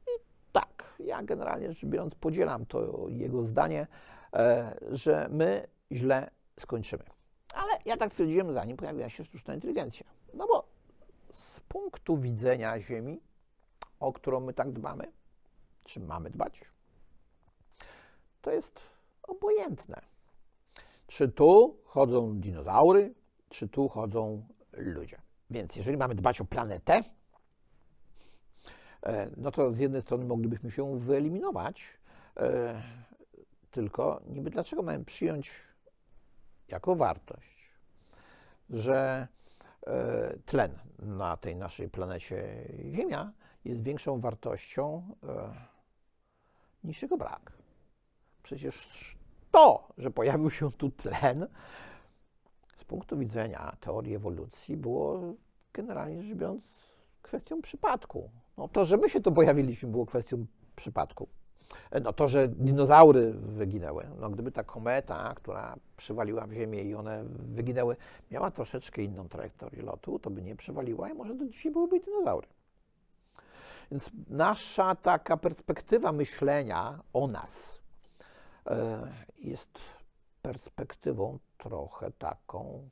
I 0.07 0.23
tak, 0.51 0.93
ja 0.99 1.23
generalnie 1.23 1.69
rzecz 1.73 1.85
biorąc 1.85 2.15
podzielam 2.15 2.65
to 2.65 3.09
jego 3.09 3.43
zdanie, 3.43 3.87
e, 4.33 4.77
że 4.91 5.27
my 5.31 5.67
źle 5.91 6.29
skończymy. 6.59 7.03
Ale 7.53 7.71
ja 7.85 7.97
tak 7.97 8.13
twierdziłem, 8.13 8.53
zanim 8.53 8.77
pojawiła 8.77 9.09
się 9.09 9.23
sztuczna 9.23 9.53
inteligencja. 9.53 10.05
No 10.33 10.47
bo 10.47 10.67
z 11.31 11.59
punktu 11.59 12.17
widzenia 12.17 12.81
Ziemi, 12.81 13.21
o 13.99 14.13
którą 14.13 14.39
my 14.39 14.53
tak 14.53 14.71
dbamy, 14.71 15.11
czy 15.83 15.99
mamy 15.99 16.29
dbać, 16.29 16.61
to 18.41 18.51
jest 18.51 18.79
obojętne, 19.23 20.01
czy 21.07 21.29
tu 21.29 21.77
chodzą 21.85 22.39
dinozaury, 22.39 23.13
czy 23.49 23.67
tu 23.67 23.89
chodzą 23.89 24.47
ludzie. 24.73 25.22
Więc 25.53 25.75
jeżeli 25.75 25.97
mamy 25.97 26.15
dbać 26.15 26.41
o 26.41 26.45
planetę, 26.45 27.03
e, 29.03 29.29
no 29.37 29.51
to 29.51 29.73
z 29.73 29.79
jednej 29.79 30.01
strony 30.01 30.25
moglibyśmy 30.25 30.71
się 30.71 30.99
wyeliminować, 30.99 31.83
e, 32.37 32.81
tylko 33.71 34.21
niby 34.27 34.49
dlaczego 34.49 34.83
mamy 34.83 35.05
przyjąć 35.05 35.51
jako 36.67 36.95
wartość, 36.95 37.71
że 38.69 39.27
e, 39.87 40.37
tlen 40.45 40.71
na 40.99 41.37
tej 41.37 41.55
naszej 41.55 41.89
planecie 41.89 42.67
Ziemia 42.91 43.31
jest 43.65 43.83
większą 43.83 44.19
wartością 44.19 45.15
niż 46.83 47.01
jego 47.01 47.17
brak. 47.17 47.51
Przecież 48.43 48.87
to, 49.51 49.87
że 49.97 50.11
pojawił 50.11 50.49
się 50.49 50.71
tu 50.71 50.91
tlen, 50.91 51.47
z 52.77 52.83
punktu 52.83 53.17
widzenia 53.17 53.75
teorii 53.79 54.15
ewolucji 54.15 54.77
było 54.77 55.33
generalnie 55.73 56.23
rzecz 56.23 56.37
biorąc 56.37 56.63
kwestią 57.21 57.61
przypadku. 57.61 58.29
No, 58.57 58.67
to, 58.67 58.85
że 58.85 58.97
my 58.97 59.09
się 59.09 59.21
tu 59.21 59.31
pojawiliśmy, 59.31 59.89
było 59.89 60.05
kwestią 60.05 60.45
przypadku. 60.75 61.27
No, 62.01 62.13
to, 62.13 62.27
że 62.27 62.47
dinozaury 62.47 63.33
wyginęły, 63.33 64.07
no, 64.19 64.29
gdyby 64.29 64.51
ta 64.51 64.63
kometa, 64.63 65.33
która 65.35 65.75
przywaliła 65.97 66.47
w 66.47 66.53
Ziemię 66.53 66.81
i 66.81 66.95
one 66.95 67.23
wyginęły, 67.29 67.95
miała 68.31 68.51
troszeczkę 68.51 69.01
inną 69.01 69.29
trajektorię 69.29 69.81
lotu, 69.81 70.19
to 70.19 70.29
by 70.29 70.41
nie 70.41 70.55
przywaliła 70.55 71.09
i 71.09 71.13
może 71.13 71.35
do 71.35 71.45
dzisiaj 71.45 71.71
byłyby 71.71 71.99
dinozaury. 71.99 72.47
Więc 73.91 74.09
nasza 74.29 74.95
taka 74.95 75.37
perspektywa 75.37 76.11
myślenia 76.11 76.99
o 77.13 77.27
nas 77.27 77.79
e, 78.67 79.07
jest 79.37 79.79
perspektywą 80.41 81.39
trochę 81.57 82.11
taką, 82.11 82.89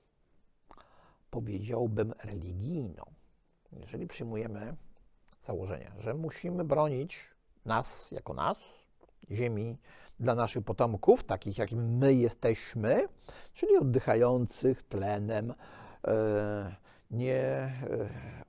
powiedziałbym, 1.32 2.14
religijną. 2.24 3.04
Jeżeli 3.72 4.08
przyjmujemy 4.08 4.76
założenie, 5.44 5.92
że 5.98 6.14
musimy 6.14 6.64
bronić 6.64 7.20
nas 7.66 8.12
jako 8.12 8.34
nas, 8.34 8.82
Ziemi 9.32 9.78
dla 10.20 10.36
naszych 10.36 10.64
potomków, 10.64 11.24
takich 11.24 11.58
jakim 11.58 11.98
my 11.98 12.14
jesteśmy, 12.14 13.08
czyli 13.54 13.78
oddychających 13.78 14.84
tlenem, 14.84 15.54
e, 16.08 16.76
nie 17.12 17.36
e, 17.36 17.74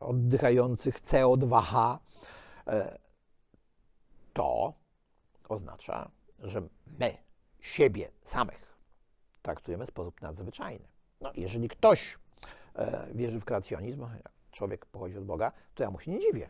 oddychających 0.01 1.01
CO2, 1.01 1.99
e, 2.67 2.99
to 4.33 4.73
oznacza, 5.49 6.11
że 6.39 6.63
my 6.99 7.17
siebie 7.61 8.11
samych 8.25 8.79
traktujemy 9.43 9.87
w 9.87 9.89
sposób 9.89 10.21
nadzwyczajny. 10.23 10.89
No, 11.21 11.33
jeżeli 11.37 11.69
ktoś 11.69 12.19
wierzy 13.15 13.41
w 13.41 13.45
kreacjonizm, 13.45 14.07
człowiek 14.53 14.87
pochodzi 14.87 15.19
od 15.19 15.25
Boga, 15.25 15.53
to 15.75 15.83
ja 15.83 15.91
mu 15.91 16.01
się 16.01 16.11
nie 16.11 16.21
dziwię. 16.21 16.49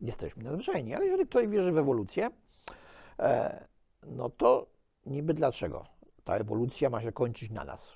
Jesteśmy 0.00 0.44
nadzwyczajni, 0.44 0.94
ale 0.94 1.04
jeżeli 1.04 1.26
ktoś 1.26 1.46
wierzy 1.46 1.72
w 1.72 1.78
ewolucję, 1.78 2.30
e, 3.18 3.64
no 4.06 4.30
to 4.30 4.66
niby 5.06 5.34
dlaczego 5.34 5.86
ta 6.24 6.36
ewolucja 6.36 6.90
ma 6.90 7.02
się 7.02 7.12
kończyć 7.12 7.50
na 7.50 7.64
nas? 7.64 7.92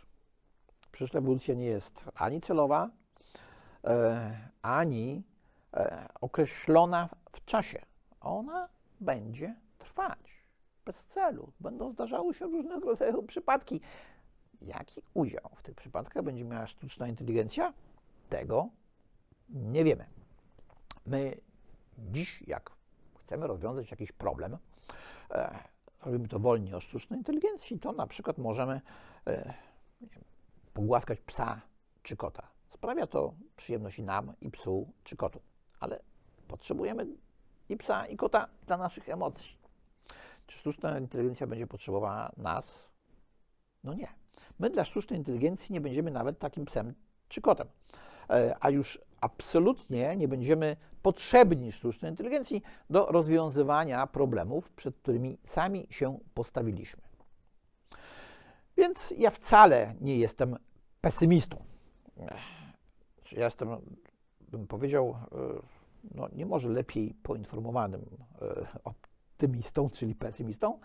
Przecież 0.92 1.14
ewolucja 1.14 1.54
nie 1.54 1.64
jest 1.64 2.04
ani 2.14 2.40
celowa, 2.40 2.90
e, 3.84 4.48
ani 4.62 5.22
e, 5.74 6.08
określona 6.20 7.08
w 7.32 7.44
czasie. 7.44 7.82
Ona 8.20 8.68
będzie 9.00 9.54
trwać 9.78 10.18
bez 10.84 11.04
celu. 11.04 11.52
Będą 11.60 11.92
zdarzały 11.92 12.34
się 12.34 12.44
różnego 12.44 12.88
rodzaju 12.88 13.22
przypadki. 13.22 13.80
Jaki 14.60 15.02
udział 15.14 15.50
w 15.56 15.62
tych 15.62 15.74
przypadkach 15.74 16.22
będzie 16.22 16.44
miała 16.44 16.66
sztuczna 16.66 17.08
inteligencja? 17.08 17.72
Tego 18.28 18.68
nie 19.48 19.84
wiemy. 19.84 20.06
My 21.06 21.40
dziś, 21.98 22.42
jak 22.46 22.70
chcemy 23.24 23.46
rozwiązać 23.46 23.90
jakiś 23.90 24.12
problem, 24.12 24.58
e, 25.30 25.58
robimy 26.02 26.28
to 26.28 26.38
wolnie 26.38 26.76
o 26.76 26.80
sztucznej 26.80 27.18
inteligencji, 27.18 27.78
to 27.78 27.92
na 27.92 28.06
przykład 28.06 28.38
możemy 28.38 28.80
e, 29.26 29.54
pogłaskać 30.74 31.20
psa 31.20 31.60
czy 32.02 32.16
kota. 32.16 32.48
Sprawia 32.68 33.06
to 33.06 33.34
przyjemność 33.56 33.98
i 33.98 34.02
nam, 34.02 34.32
i 34.40 34.50
psu, 34.50 34.92
czy 35.04 35.16
kotu. 35.16 35.40
Ale 35.80 36.00
potrzebujemy 36.48 37.06
i 37.68 37.76
psa, 37.76 38.06
i 38.06 38.16
kota 38.16 38.48
dla 38.66 38.76
naszych 38.76 39.08
emocji. 39.08 39.56
Czy 40.46 40.58
sztuczna 40.58 40.98
inteligencja 40.98 41.46
będzie 41.46 41.66
potrzebowała 41.66 42.32
nas? 42.36 42.88
No 43.84 43.94
nie. 43.94 44.08
My 44.58 44.70
dla 44.70 44.84
sztucznej 44.84 45.18
inteligencji 45.18 45.72
nie 45.72 45.80
będziemy 45.80 46.10
nawet 46.10 46.38
takim 46.38 46.64
psem 46.64 46.94
czy 47.28 47.40
kotem. 47.40 47.68
E, 48.30 48.56
a 48.60 48.70
już 48.70 49.00
absolutnie 49.20 50.16
nie 50.16 50.28
będziemy 50.28 50.76
potrzebni 51.02 51.72
sztucznej 51.72 52.10
inteligencji 52.10 52.62
do 52.90 53.06
rozwiązywania 53.06 54.06
problemów, 54.06 54.70
przed 54.70 54.96
którymi 54.96 55.38
sami 55.44 55.86
się 55.90 56.18
postawiliśmy. 56.34 57.02
Więc 58.76 59.14
ja 59.18 59.30
wcale 59.30 59.94
nie 60.00 60.18
jestem 60.18 60.56
pesymistą. 61.00 61.64
Ja 63.32 63.44
jestem, 63.44 63.68
bym 64.40 64.66
powiedział, 64.66 65.16
e, 65.32 65.36
no 66.14 66.28
nie 66.32 66.46
może 66.46 66.68
lepiej 66.68 67.14
poinformowanym 67.22 68.06
e, 68.42 68.66
optymistą, 68.84 69.90
czyli 69.90 70.14
pesymistą, 70.14 70.78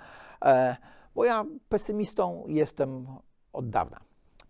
bo 1.15 1.25
ja 1.25 1.45
pesymistą 1.69 2.43
jestem 2.47 3.07
od 3.53 3.69
dawna. 3.69 3.99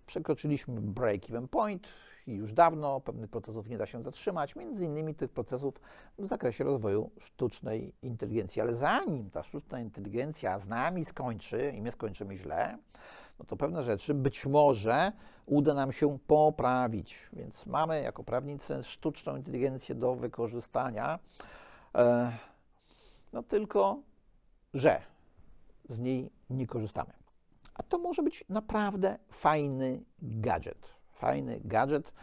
Przekroczyliśmy 0.05 0.81
break-even 0.81 1.47
point 1.47 1.87
i 2.27 2.33
już 2.33 2.53
dawno 2.53 3.01
pewnych 3.01 3.29
procesów 3.29 3.69
nie 3.69 3.77
da 3.77 3.85
się 3.85 4.03
zatrzymać, 4.03 4.55
między 4.55 4.85
innymi 4.85 5.15
tych 5.15 5.31
procesów 5.31 5.81
w 6.17 6.25
zakresie 6.25 6.63
rozwoju 6.63 7.09
sztucznej 7.19 7.93
inteligencji. 8.01 8.61
Ale 8.61 8.73
zanim 8.73 9.29
ta 9.29 9.43
sztuczna 9.43 9.79
inteligencja 9.79 10.59
z 10.59 10.67
nami 10.67 11.05
skończy 11.05 11.73
i 11.75 11.81
my 11.81 11.91
skończymy 11.91 12.37
źle, 12.37 12.77
no 13.39 13.45
to 13.45 13.57
pewne 13.57 13.83
rzeczy 13.83 14.13
być 14.13 14.45
może 14.45 15.11
uda 15.45 15.73
nam 15.73 15.91
się 15.91 16.19
poprawić. 16.27 17.29
Więc 17.33 17.65
mamy 17.65 18.01
jako 18.01 18.23
prawnicy 18.23 18.83
sztuczną 18.83 19.35
inteligencję 19.35 19.95
do 19.95 20.15
wykorzystania. 20.15 21.19
E, 21.95 22.31
no 23.33 23.43
tylko, 23.43 23.99
że 24.73 25.01
z 25.89 25.99
niej 25.99 26.31
nie 26.49 26.67
korzystamy. 26.67 27.20
A 27.81 27.83
to 27.83 27.97
może 27.97 28.23
być 28.23 28.43
naprawdę 28.49 29.17
fajny 29.29 30.03
gadżet. 30.21 30.87
Fajny 31.13 31.61
gadżet, 31.63 32.13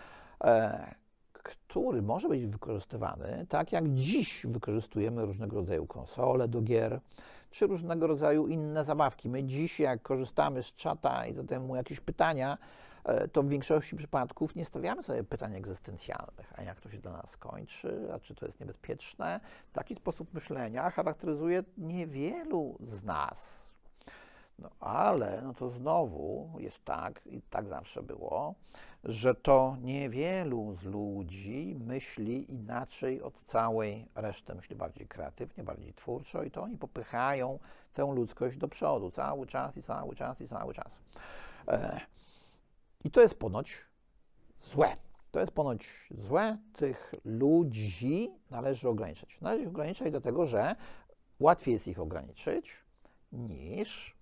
e, 0.44 0.94
który 1.32 2.02
może 2.02 2.28
być 2.28 2.46
wykorzystywany 2.46 3.46
tak 3.48 3.72
jak 3.72 3.88
dziś 3.88 4.46
wykorzystujemy 4.46 5.26
różnego 5.26 5.56
rodzaju 5.56 5.86
konsole 5.86 6.48
do 6.48 6.62
gier, 6.62 7.00
czy 7.50 7.66
różnego 7.66 8.06
rodzaju 8.06 8.46
inne 8.46 8.84
zabawki. 8.84 9.28
My 9.28 9.44
dziś, 9.44 9.80
jak 9.80 10.02
korzystamy 10.02 10.62
z 10.62 10.72
czata 10.72 11.26
i 11.26 11.34
zadajemy 11.34 11.66
mu 11.66 11.76
jakieś 11.76 12.00
pytania, 12.00 12.58
e, 13.04 13.28
to 13.28 13.42
w 13.42 13.48
większości 13.48 13.96
przypadków 13.96 14.54
nie 14.54 14.64
stawiamy 14.64 15.02
sobie 15.02 15.24
pytań 15.24 15.56
egzystencjalnych, 15.56 16.52
a 16.56 16.62
jak 16.62 16.80
to 16.80 16.90
się 16.90 16.98
dla 16.98 17.12
nas 17.12 17.30
skończy, 17.30 18.08
a 18.14 18.18
czy 18.18 18.34
to 18.34 18.46
jest 18.46 18.60
niebezpieczne. 18.60 19.40
Taki 19.72 19.94
sposób 19.94 20.34
myślenia 20.34 20.90
charakteryzuje 20.90 21.62
niewielu 21.78 22.78
z 22.80 23.04
nas. 23.04 23.67
No 24.58 24.70
ale 24.80 25.42
no 25.42 25.54
to 25.54 25.70
znowu 25.70 26.50
jest 26.58 26.84
tak, 26.84 27.26
i 27.26 27.42
tak 27.42 27.68
zawsze 27.68 28.02
było, 28.02 28.54
że 29.04 29.34
to 29.34 29.76
niewielu 29.82 30.74
z 30.74 30.84
ludzi 30.84 31.76
myśli 31.80 32.52
inaczej 32.52 33.22
od 33.22 33.40
całej 33.40 34.08
reszty, 34.14 34.54
myśli 34.54 34.76
bardziej 34.76 35.08
kreatywnie, 35.08 35.64
bardziej 35.64 35.94
twórczo 35.94 36.42
i 36.42 36.50
to 36.50 36.62
oni 36.62 36.76
popychają 36.76 37.58
tę 37.94 38.14
ludzkość 38.14 38.56
do 38.56 38.68
przodu 38.68 39.10
cały 39.10 39.46
czas 39.46 39.76
i 39.76 39.82
cały 39.82 40.16
czas 40.16 40.40
i 40.40 40.48
cały 40.48 40.74
czas. 40.74 41.00
E, 41.68 42.00
I 43.04 43.10
to 43.10 43.20
jest 43.20 43.34
ponoć 43.34 43.76
złe. 44.62 44.96
To 45.30 45.40
jest 45.40 45.52
ponoć 45.52 46.08
złe. 46.10 46.58
Tych 46.76 47.14
ludzi 47.24 48.30
należy 48.50 48.88
ograniczyć. 48.88 49.40
Należy 49.40 49.62
ich 49.62 49.68
ograniczać 49.68 50.10
dlatego, 50.10 50.46
że 50.46 50.74
łatwiej 51.40 51.74
jest 51.74 51.88
ich 51.88 52.00
ograniczyć 52.00 52.76
niż 53.32 54.17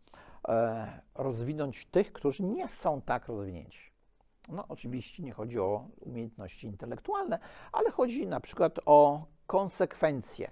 rozwinąć 1.15 1.87
tych, 1.87 2.13
którzy 2.13 2.43
nie 2.43 2.69
są 2.69 3.01
tak 3.01 3.29
rozwinięci. 3.29 3.93
No, 4.49 4.65
oczywiście 4.69 5.23
nie 5.23 5.33
chodzi 5.33 5.59
o 5.59 5.89
umiejętności 6.01 6.67
intelektualne, 6.67 7.39
ale 7.73 7.91
chodzi 7.91 8.27
na 8.27 8.41
przykład 8.41 8.79
o 8.87 9.27
konsekwencje. 9.47 10.51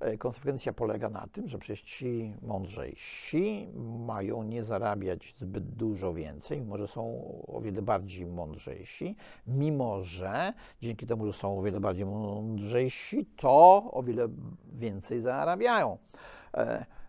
E, 0.00 0.18
konsekwencja 0.18 0.72
polega 0.72 1.08
na 1.08 1.26
tym, 1.32 1.48
że 1.48 1.58
przecież 1.58 1.82
ci 1.82 2.34
mądrzejsi 2.42 3.68
mają 4.06 4.42
nie 4.42 4.64
zarabiać 4.64 5.34
zbyt 5.38 5.64
dużo 5.64 6.14
więcej, 6.14 6.60
mimo 6.60 6.78
że 6.78 6.88
są 6.88 7.02
o 7.46 7.60
wiele 7.60 7.82
bardziej 7.82 8.26
mądrzejsi, 8.26 9.16
mimo 9.46 10.02
że 10.02 10.52
dzięki 10.82 11.06
temu, 11.06 11.26
że 11.26 11.32
są 11.32 11.58
o 11.58 11.62
wiele 11.62 11.80
bardziej 11.80 12.06
mądrzejsi, 12.06 13.26
to 13.36 13.90
o 13.92 14.02
wiele 14.02 14.28
więcej 14.72 15.20
zarabiają. 15.20 15.98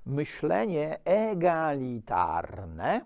Myślenie 0.08 0.98
egalitarne 1.06 3.02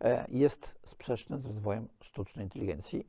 e, 0.00 0.26
jest 0.28 0.74
sprzeczne 0.86 1.38
z 1.38 1.46
rozwojem 1.46 1.88
sztucznej 2.00 2.46
inteligencji 2.46 3.06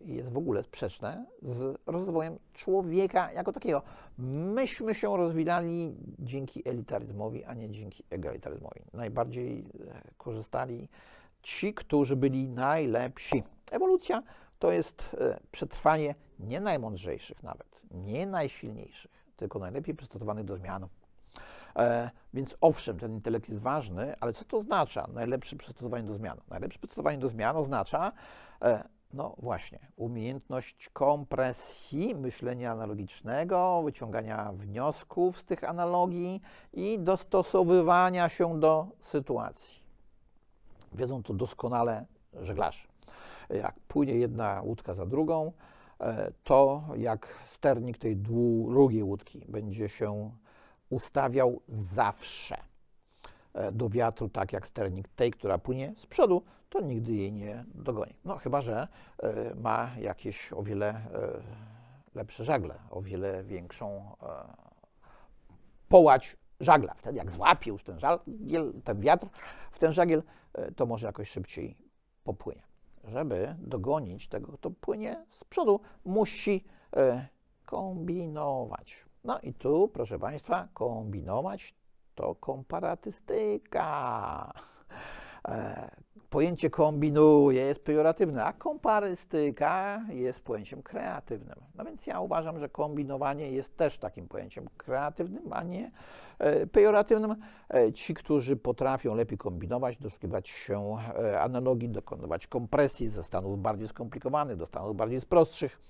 i 0.00 0.14
jest 0.14 0.32
w 0.32 0.36
ogóle 0.36 0.62
sprzeczne 0.62 1.26
z 1.42 1.78
rozwojem 1.86 2.38
człowieka 2.54 3.32
jako 3.32 3.52
takiego. 3.52 3.82
Myśmy 4.18 4.94
się 4.94 5.16
rozwijali 5.16 5.96
dzięki 6.18 6.68
elitaryzmowi, 6.68 7.44
a 7.44 7.54
nie 7.54 7.70
dzięki 7.70 8.04
egalitaryzmowi. 8.10 8.80
Najbardziej 8.92 9.58
e, 9.58 10.02
korzystali 10.18 10.88
ci, 11.42 11.74
którzy 11.74 12.16
byli 12.16 12.48
najlepsi. 12.48 13.42
Ewolucja 13.70 14.22
to 14.58 14.72
jest 14.72 15.16
e, 15.20 15.40
przetrwanie 15.50 16.14
nie 16.38 16.60
najmądrzejszych 16.60 17.42
nawet, 17.42 17.80
nie 17.90 18.26
najsilniejszych, 18.26 19.10
tylko 19.36 19.58
najlepiej 19.58 19.94
przystosowanych 19.94 20.44
do 20.44 20.56
zmian. 20.56 20.88
E, 21.78 22.10
więc 22.34 22.56
owszem, 22.60 22.98
ten 22.98 23.12
intelekt 23.12 23.48
jest 23.48 23.60
ważny, 23.60 24.14
ale 24.20 24.32
co 24.32 24.44
to 24.44 24.56
oznacza 24.56 25.06
najlepsze 25.14 25.56
przystosowanie 25.56 26.04
do 26.04 26.14
zmian? 26.14 26.40
Najlepsze 26.50 26.78
przystosowanie 26.78 27.18
do 27.18 27.28
zmian 27.28 27.56
oznacza, 27.56 28.12
e, 28.62 28.88
no 29.12 29.34
właśnie, 29.38 29.78
umiejętność 29.96 30.90
kompresji 30.92 32.14
myślenia 32.14 32.72
analogicznego, 32.72 33.82
wyciągania 33.84 34.52
wniosków 34.52 35.38
z 35.40 35.44
tych 35.44 35.64
analogii 35.64 36.42
i 36.72 36.98
dostosowywania 36.98 38.28
się 38.28 38.60
do 38.60 38.86
sytuacji. 39.00 39.78
Wiedzą 40.92 41.22
to 41.22 41.34
doskonale 41.34 42.06
żeglarze. 42.40 42.88
Jak 43.50 43.80
płynie 43.80 44.14
jedna 44.14 44.62
łódka 44.64 44.94
za 44.94 45.06
drugą, 45.06 45.52
e, 46.00 46.32
to 46.44 46.82
jak 46.96 47.42
sternik 47.46 47.98
tej 47.98 48.16
drugiej 48.16 49.02
łódki 49.02 49.44
będzie 49.48 49.88
się 49.88 50.30
ustawiał 50.90 51.60
zawsze 51.68 52.56
e, 53.54 53.72
do 53.72 53.88
wiatru, 53.88 54.28
tak 54.28 54.52
jak 54.52 54.66
sternik 54.66 55.08
tej, 55.08 55.30
która 55.30 55.58
płynie 55.58 55.94
z 55.96 56.06
przodu, 56.06 56.42
to 56.68 56.80
nigdy 56.80 57.12
jej 57.12 57.32
nie 57.32 57.64
dogoni. 57.74 58.14
No 58.24 58.36
chyba, 58.36 58.60
że 58.60 58.88
e, 59.22 59.54
ma 59.54 59.90
jakieś 60.00 60.52
o 60.52 60.62
wiele 60.62 61.00
lepsze 62.14 62.44
żagle, 62.44 62.74
o 62.90 63.02
wiele 63.02 63.44
większą 63.44 64.16
połać 65.88 66.36
żagla. 66.60 66.94
Wtedy 66.94 67.18
jak 67.18 67.30
złapie 67.30 67.70
już 67.70 67.84
ten, 67.84 67.98
żagiel, 68.00 68.72
ten 68.84 69.00
wiatr 69.00 69.26
w 69.72 69.78
ten 69.78 69.92
żagiel, 69.92 70.22
to 70.76 70.86
może 70.86 71.06
jakoś 71.06 71.30
szybciej 71.30 71.76
popłynie 72.24 72.68
żeby 73.04 73.56
dogonić 73.58 74.28
tego, 74.28 74.52
kto 74.52 74.70
płynie 74.70 75.26
z 75.30 75.44
przodu, 75.44 75.80
musi 76.04 76.64
e, 76.96 77.28
kombinować. 77.64 79.04
No 79.24 79.40
i 79.40 79.54
tu, 79.54 79.88
proszę 79.88 80.18
Państwa, 80.18 80.68
kombinować 80.74 81.74
to 82.14 82.34
komparatystyka. 82.34 84.52
E, 85.48 85.90
pojęcie 86.30 86.70
kombinuje 86.70 87.62
jest 87.62 87.84
pejoratywne, 87.84 88.44
a 88.44 88.52
komparystyka 88.52 90.02
jest 90.08 90.40
pojęciem 90.40 90.82
kreatywnym. 90.82 91.56
No 91.74 91.84
więc 91.84 92.06
ja 92.06 92.20
uważam, 92.20 92.58
że 92.58 92.68
kombinowanie 92.68 93.50
jest 93.50 93.76
też 93.76 93.98
takim 93.98 94.28
pojęciem 94.28 94.68
kreatywnym, 94.76 95.52
a 95.52 95.62
nie 95.62 95.90
e, 96.38 96.66
pejoratywnym. 96.66 97.36
E, 97.74 97.92
ci, 97.92 98.14
którzy 98.14 98.56
potrafią 98.56 99.14
lepiej 99.14 99.38
kombinować, 99.38 99.96
doszukiwać 99.96 100.48
się 100.48 100.96
analogii, 101.40 101.88
dokonywać 101.88 102.46
kompresji 102.46 103.08
ze 103.08 103.24
stanów 103.24 103.62
bardziej 103.62 103.88
skomplikowanych 103.88 104.56
do 104.56 104.66
stanów 104.66 104.96
bardziej 104.96 105.20
prostszych, 105.20 105.80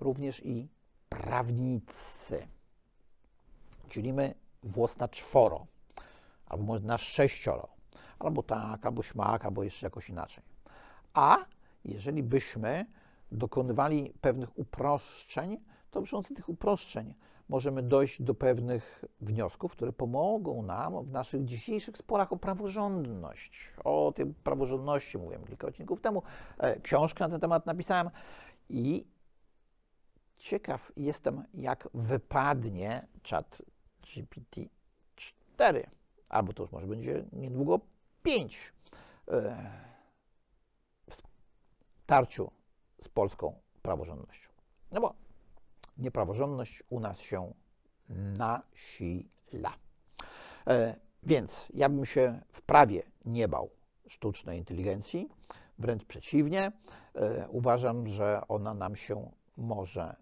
również 0.00 0.46
i 0.46 0.68
prawnicy. 1.08 2.46
Czyli 3.88 4.12
my 4.12 4.34
włos 4.62 4.98
na 4.98 5.08
czworo, 5.08 5.66
albo 6.46 6.64
może 6.64 6.86
na 6.86 6.98
sześcioro 6.98 7.78
albo 8.18 8.42
tak, 8.42 8.86
albo 8.86 9.02
śmak, 9.02 9.44
albo 9.44 9.62
jeszcze 9.62 9.86
jakoś 9.86 10.10
inaczej. 10.10 10.44
A 11.14 11.36
jeżeli 11.84 12.22
byśmy 12.22 12.86
dokonywali 13.32 14.12
pewnych 14.20 14.58
uproszczeń, 14.58 15.60
to 15.90 16.02
przy 16.02 16.10
pomocy 16.10 16.34
tych 16.34 16.48
uproszczeń 16.48 17.14
możemy 17.48 17.82
dojść 17.82 18.22
do 18.22 18.34
pewnych 18.34 19.04
wniosków, 19.20 19.72
które 19.72 19.92
pomogą 19.92 20.62
nam 20.62 21.04
w 21.04 21.10
naszych 21.10 21.44
dzisiejszych 21.44 21.98
sporach 21.98 22.32
o 22.32 22.36
praworządność. 22.36 23.72
O 23.84 24.12
tej 24.16 24.26
praworządności 24.26 25.18
mówiłem 25.18 25.44
kilka 25.44 25.66
odcinków 25.66 26.00
temu. 26.00 26.22
E, 26.58 26.80
książkę 26.80 27.24
na 27.24 27.30
ten 27.30 27.40
temat 27.40 27.66
napisałem 27.66 28.10
i 28.70 29.06
ciekaw 30.38 30.92
jestem, 30.96 31.44
jak 31.54 31.88
wypadnie 31.94 33.06
czat 33.22 33.62
GPT-4. 34.02 35.86
Albo 36.28 36.52
to 36.52 36.62
już 36.62 36.72
może 36.72 36.86
będzie 36.86 37.24
niedługo 37.32 37.80
pięć 38.22 38.72
e, 39.28 39.70
w 41.10 41.22
tarciu 42.06 42.50
z 43.02 43.08
polską 43.08 43.54
praworządnością. 43.82 44.48
No 44.92 45.00
bo 45.00 45.14
niepraworządność 45.98 46.82
u 46.90 47.00
nas 47.00 47.20
się 47.20 47.52
nasila. 48.08 49.72
E, 50.66 50.94
więc 51.22 51.68
ja 51.74 51.88
bym 51.88 52.06
się 52.06 52.40
w 52.52 52.62
prawie 52.62 53.02
nie 53.24 53.48
bał 53.48 53.70
sztucznej 54.08 54.58
inteligencji, 54.58 55.28
wręcz 55.78 56.04
przeciwnie. 56.04 56.72
E, 57.14 57.48
uważam, 57.48 58.08
że 58.08 58.40
ona 58.48 58.74
nam 58.74 58.96
się 58.96 59.30
może 59.56 60.16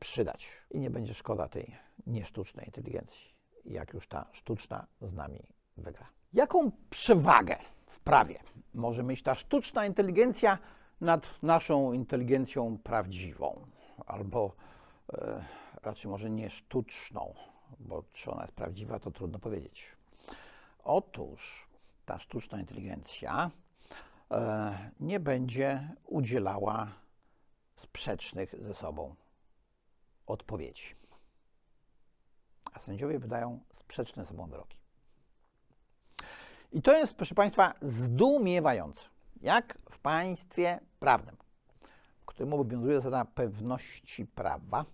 przydać 0.00 0.48
i 0.70 0.80
nie 0.80 0.90
będzie 0.90 1.14
szkoda 1.14 1.48
tej 1.48 1.76
niesztucznej 2.06 2.66
inteligencji, 2.66 3.34
jak 3.64 3.94
już 3.94 4.06
ta 4.06 4.26
sztuczna 4.32 4.86
z 5.00 5.12
nami 5.12 5.42
wygra. 5.76 6.06
Jaką 6.32 6.70
przewagę 6.90 7.56
w 7.86 8.00
prawie 8.00 8.40
może 8.74 9.02
mieć 9.02 9.22
ta 9.22 9.34
sztuczna 9.34 9.86
inteligencja 9.86 10.58
nad 11.00 11.42
naszą 11.42 11.92
inteligencją 11.92 12.78
prawdziwą? 12.78 13.66
Albo 14.06 14.52
e, 15.12 15.44
raczej 15.82 16.10
może 16.10 16.30
nie 16.30 16.50
sztuczną, 16.50 17.34
bo 17.78 18.02
czy 18.12 18.30
ona 18.30 18.42
jest 18.42 18.54
prawdziwa, 18.54 18.98
to 18.98 19.10
trudno 19.10 19.38
powiedzieć. 19.38 19.86
Otóż 20.84 21.68
ta 22.04 22.18
sztuczna 22.18 22.60
inteligencja 22.60 23.50
e, 24.30 24.90
nie 25.00 25.20
będzie 25.20 25.88
udzielała 26.04 26.92
sprzecznych 27.76 28.54
ze 28.60 28.74
sobą 28.74 29.14
odpowiedzi. 30.26 30.94
A 32.72 32.78
sędziowie 32.78 33.18
wydają 33.18 33.60
sprzeczne 33.74 34.22
ze 34.22 34.28
sobą 34.28 34.46
wyroki. 34.46 34.78
I 36.72 36.82
to 36.82 36.92
jest, 36.92 37.14
proszę 37.14 37.34
Państwa, 37.34 37.74
zdumiewające. 37.82 39.00
Jak 39.42 39.78
w 39.90 39.98
państwie 39.98 40.80
prawnym, 41.00 41.36
w 42.20 42.24
którym 42.24 42.52
obowiązuje 42.52 42.96
zasada 42.96 43.24
pewności 43.24 44.26
prawa, 44.26 44.84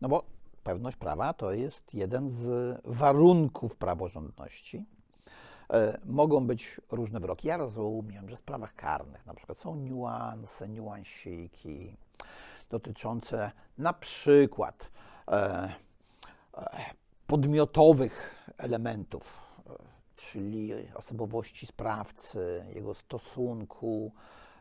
no 0.00 0.08
bo 0.08 0.24
pewność 0.64 0.96
prawa 0.96 1.32
to 1.32 1.52
jest 1.52 1.94
jeden 1.94 2.30
z 2.30 2.80
warunków 2.84 3.76
praworządności. 3.76 4.86
E, 5.70 6.00
mogą 6.04 6.46
być 6.46 6.80
różne 6.90 7.20
wyroki. 7.20 7.48
Ja 7.48 7.56
rozumiem, 7.56 8.28
że 8.28 8.36
w 8.36 8.38
sprawach 8.38 8.74
karnych 8.74 9.26
na 9.26 9.34
przykład 9.34 9.58
są 9.58 9.76
niuanse, 9.76 10.68
niuansiki 10.68 11.96
dotyczące 12.72 13.50
na 13.78 13.92
przykład 13.92 14.90
e, 15.28 15.32
e, 16.56 16.84
podmiotowych 17.26 18.44
elementów 18.58 19.42
czyli 20.16 20.72
osobowości 20.94 21.66
sprawcy, 21.66 22.64
jego 22.74 22.94
stosunku 22.94 24.12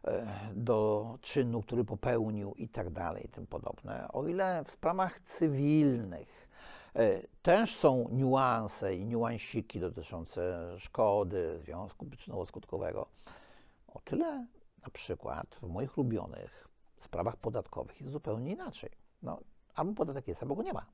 e, 0.03 0.27
do 0.55 1.17
czynu, 1.21 1.61
który 1.61 1.83
popełnił 1.83 2.53
i 2.53 2.69
tak 2.69 2.89
tym 3.27 3.47
podobne. 3.47 4.07
O 4.13 4.27
ile 4.27 4.63
w 4.65 4.71
sprawach 4.71 5.19
cywilnych 5.19 6.49
e, 6.95 7.21
też 7.41 7.75
są 7.75 8.09
niuanse 8.11 8.95
i 8.95 9.05
niuansiki 9.05 9.79
dotyczące 9.79 10.75
szkody, 10.79 11.59
związku 11.63 12.05
przyczynowo-skutkowego, 12.05 13.05
o 13.87 13.99
tyle 13.99 14.45
na 14.83 14.89
przykład 14.93 15.55
w 15.61 15.67
moich 15.67 15.97
ulubionych 15.97 16.70
sprawach 17.03 17.37
podatkowych 17.37 18.01
jest 18.01 18.13
zupełnie 18.13 18.51
inaczej. 18.51 18.89
No, 19.21 19.39
albo 19.75 19.93
podatek 19.93 20.27
jest, 20.27 20.43
albo 20.43 20.55
go 20.55 20.63
nie 20.63 20.73
ma. 20.73 20.85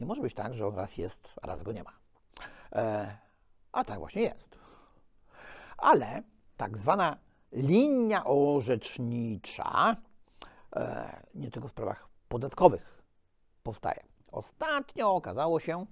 Nie 0.00 0.06
może 0.06 0.22
być 0.22 0.34
tak, 0.34 0.54
że 0.54 0.66
on 0.66 0.74
raz 0.74 0.96
jest, 0.96 1.28
a 1.42 1.46
raz 1.46 1.62
go 1.62 1.72
nie 1.72 1.82
ma. 1.82 1.92
E, 2.72 3.16
a 3.72 3.84
tak 3.84 3.98
właśnie 3.98 4.22
jest. 4.22 4.58
Ale 5.78 6.22
tak 6.56 6.78
zwana 6.78 7.16
linia 7.52 8.24
orzecznicza 8.24 9.96
e, 10.76 11.22
nie 11.34 11.50
tylko 11.50 11.68
w 11.68 11.70
sprawach 11.70 12.08
podatkowych 12.28 13.02
powstaje. 13.62 14.04
Ostatnio 14.32 15.14
okazało 15.14 15.60
się, 15.60 15.86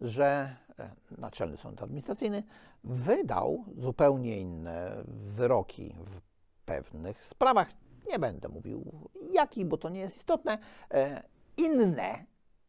że 0.00 0.56
e, 0.78 0.90
Naczelny 1.18 1.56
Sąd 1.56 1.82
Administracyjny 1.82 2.42
wydał 2.84 3.64
zupełnie 3.76 4.40
inne 4.40 5.02
wyroki 5.06 5.94
w 5.98 6.20
pewnych 6.64 7.24
sprawach. 7.24 7.68
Nie 8.08 8.18
będę 8.18 8.48
mówił 8.48 9.10
jakich, 9.32 9.66
bo 9.66 9.76
to 9.76 9.88
nie 9.88 10.00
jest 10.00 10.16
istotne. 10.16 10.58
E, 10.90 11.22
inne 11.56 12.24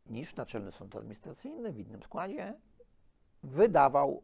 niż 0.05 0.35
Naczelny 0.35 0.71
Sąd 0.71 0.95
Administracyjny 0.95 1.71
w 1.71 1.79
innym 1.79 2.03
składzie 2.03 2.53
wydawał 3.43 4.23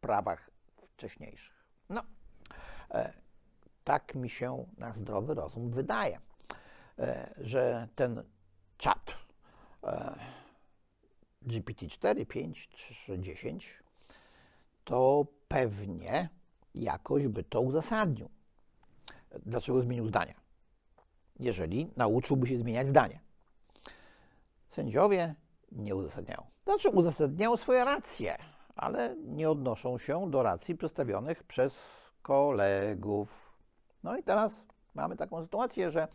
prawach 0.00 0.50
wcześniejszych. 0.96 1.64
No, 1.88 2.02
E, 2.94 3.12
tak 3.84 4.14
mi 4.14 4.30
się 4.30 4.66
na 4.78 4.92
zdrowy 4.92 5.34
rozum 5.34 5.70
wydaje, 5.70 6.20
e, 6.98 7.34
że 7.38 7.88
ten 7.94 8.22
czat 8.78 9.14
e, 9.84 10.14
GPT-4, 11.46 12.26
5 12.26 12.68
czy 12.68 13.18
10 13.18 13.82
to 14.84 15.26
pewnie 15.48 16.28
jakoś 16.74 17.28
by 17.28 17.44
to 17.44 17.60
uzasadnił. 17.60 18.28
Dlaczego 19.46 19.80
zmienił 19.80 20.08
zdanie? 20.08 20.34
Jeżeli 21.38 21.90
nauczyłby 21.96 22.46
się 22.46 22.58
zmieniać 22.58 22.86
zdanie. 22.86 23.20
Sędziowie 24.70 25.34
nie 25.72 25.94
uzasadniają. 25.94 26.46
Znaczy, 26.64 26.88
uzasadniają 26.88 27.56
swoje 27.56 27.84
racje, 27.84 28.38
ale 28.76 29.16
nie 29.16 29.50
odnoszą 29.50 29.98
się 29.98 30.30
do 30.30 30.42
racji 30.42 30.76
przedstawionych 30.76 31.44
przez 31.44 32.02
kolegów. 32.22 33.52
No 34.02 34.16
i 34.16 34.22
teraz 34.22 34.64
mamy 34.94 35.16
taką 35.16 35.42
sytuację, 35.42 35.90
że 35.90 36.08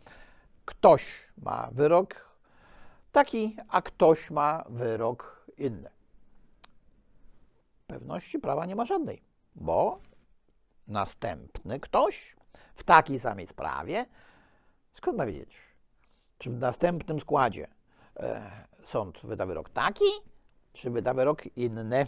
ktoś 0.64 1.32
ma 1.42 1.68
wyrok 1.72 2.28
taki, 3.12 3.56
a 3.68 3.82
ktoś 3.82 4.30
ma 4.30 4.64
wyrok 4.68 5.46
inny. 5.58 5.90
Pewności 7.86 8.38
prawa 8.38 8.66
nie 8.66 8.76
ma 8.76 8.86
żadnej, 8.86 9.22
bo 9.54 10.00
następny 10.88 11.80
ktoś 11.80 12.36
w 12.74 12.84
takiej 12.84 13.20
samej 13.20 13.46
sprawie, 13.46 14.06
skąd 14.98 15.18
ma 15.18 15.26
wiedzieć, 15.26 15.56
czy 16.38 16.50
w 16.50 16.58
następnym 16.58 17.20
składzie 17.20 17.68
e, 18.16 18.50
sąd 18.84 19.20
wyda 19.24 19.46
wyrok 19.46 19.70
taki, 19.70 20.04
czy 20.72 20.90
wyda 20.90 21.14
wyrok 21.14 21.56
inny, 21.56 22.06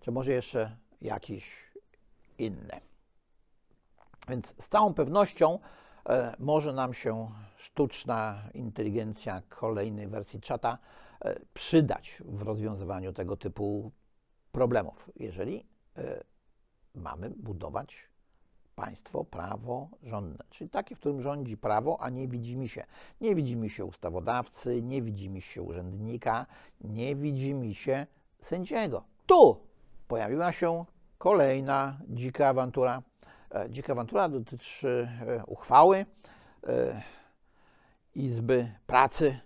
czy 0.00 0.12
może 0.12 0.32
jeszcze 0.32 0.76
jakiś 1.00 1.72
inny. 2.38 2.80
Więc 4.28 4.54
z 4.58 4.68
całą 4.68 4.94
pewnością 4.94 5.58
e, 6.08 6.36
może 6.38 6.72
nam 6.72 6.94
się 6.94 7.30
sztuczna 7.56 8.42
inteligencja 8.54 9.42
kolejnej 9.48 10.08
wersji 10.08 10.40
czata 10.40 10.78
e, 11.20 11.40
przydać 11.54 12.22
w 12.24 12.42
rozwiązywaniu 12.42 13.12
tego 13.12 13.36
typu 13.36 13.92
problemów, 14.52 15.10
jeżeli 15.16 15.66
e, 15.96 16.24
mamy 16.94 17.30
budować 17.30 18.11
państwo 18.76 19.24
praworządne, 19.24 20.44
czyli 20.50 20.70
takie, 20.70 20.96
w 20.96 20.98
którym 20.98 21.22
rządzi 21.22 21.56
prawo, 21.56 22.00
a 22.00 22.10
nie 22.10 22.28
widzimy 22.28 22.68
się. 22.68 22.84
Nie 23.20 23.34
widzimy 23.34 23.70
się 23.70 23.84
ustawodawcy, 23.84 24.82
nie 24.82 25.02
widzimy 25.02 25.40
się 25.40 25.62
urzędnika, 25.62 26.46
nie 26.80 27.16
widzimy 27.16 27.74
się 27.74 28.06
sędziego. 28.40 29.04
Tu 29.26 29.60
pojawiła 30.08 30.52
się 30.52 30.84
kolejna 31.18 31.98
dzika 32.08 32.48
awantura. 32.48 33.02
E, 33.54 33.70
dzika 33.70 33.92
awantura 33.92 34.28
dotyczy 34.28 35.08
e, 35.26 35.44
uchwały 35.46 36.06
Izby 38.14 38.72
Pracy 38.86 39.40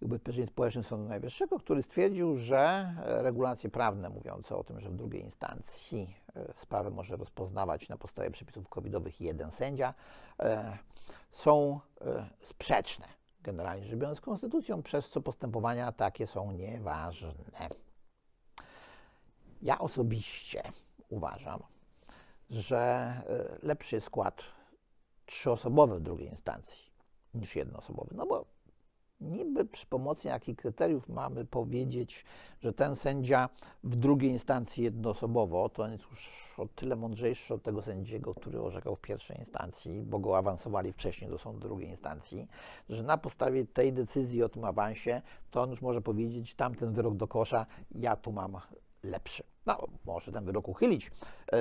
i 0.00 0.04
Ubezpieczeń 0.04 0.46
Społecznych 0.46 0.86
Sądu 0.86 1.08
Najwyższego, 1.08 1.58
który 1.58 1.82
stwierdził, 1.82 2.36
że 2.36 2.94
regulacje 3.04 3.70
prawne 3.70 4.08
mówiące 4.08 4.56
o 4.56 4.64
tym, 4.64 4.80
że 4.80 4.90
w 4.90 4.96
drugiej 4.96 5.22
instancji 5.22 6.14
e, 6.36 6.52
sprawę 6.56 6.90
może 6.90 7.16
rozpoznawać 7.16 7.88
na 7.88 7.96
podstawie 7.96 8.30
przepisów 8.30 8.68
covidowych 8.68 9.20
jeden 9.20 9.50
sędzia, 9.50 9.94
e, 10.38 10.78
są 11.30 11.80
e, 12.00 12.26
sprzeczne, 12.42 13.08
generalnie 13.42 13.84
rzecz 13.84 13.98
biorąc, 13.98 14.18
z 14.18 14.20
konstytucją, 14.20 14.82
przez 14.82 15.10
co 15.10 15.20
postępowania 15.20 15.92
takie 15.92 16.26
są 16.26 16.52
nieważne. 16.52 17.68
Ja 19.62 19.78
osobiście 19.78 20.62
uważam, 21.08 21.62
że 22.50 23.12
lepszy 23.62 23.96
jest 23.96 24.06
skład 24.06 24.42
trzyosobowy 25.26 25.98
w 25.98 26.02
drugiej 26.02 26.28
instancji 26.28 26.90
niż 27.34 27.56
jednoosobowy, 27.56 28.14
no 28.14 28.26
bo 28.26 28.44
niby 29.20 29.64
przy 29.64 29.86
pomocy 29.86 30.28
jakich 30.28 30.56
kryteriów 30.56 31.08
mamy 31.08 31.44
powiedzieć, 31.44 32.24
że 32.60 32.72
ten 32.72 32.96
sędzia 32.96 33.48
w 33.84 33.96
drugiej 33.96 34.30
instancji 34.30 34.84
jednoosobowo, 34.84 35.68
to 35.68 35.82
on 35.82 35.92
jest 35.92 36.04
już 36.10 36.54
o 36.58 36.66
tyle 36.66 36.96
mądrzejszy 36.96 37.54
od 37.54 37.62
tego 37.62 37.82
sędziego, 37.82 38.34
który 38.34 38.62
orzekał 38.62 38.96
w 38.96 39.00
pierwszej 39.00 39.38
instancji, 39.38 40.02
bo 40.02 40.18
go 40.18 40.38
awansowali 40.38 40.92
wcześniej 40.92 41.30
do 41.30 41.38
sądu 41.38 41.60
drugiej 41.60 41.88
instancji, 41.88 42.48
że 42.88 43.02
na 43.02 43.18
podstawie 43.18 43.66
tej 43.66 43.92
decyzji 43.92 44.42
o 44.42 44.48
tym 44.48 44.64
awansie, 44.64 45.22
to 45.50 45.62
on 45.62 45.70
już 45.70 45.82
może 45.82 46.00
powiedzieć, 46.00 46.54
tamten 46.54 46.92
wyrok 46.92 47.14
do 47.14 47.28
kosza, 47.28 47.66
ja 47.94 48.16
tu 48.16 48.32
mam 48.32 48.56
lepszy. 49.02 49.42
No, 49.66 49.78
może 50.04 50.32
ten 50.32 50.44
wyrok 50.44 50.68
uchylić 50.68 51.10
yy, 51.52 51.58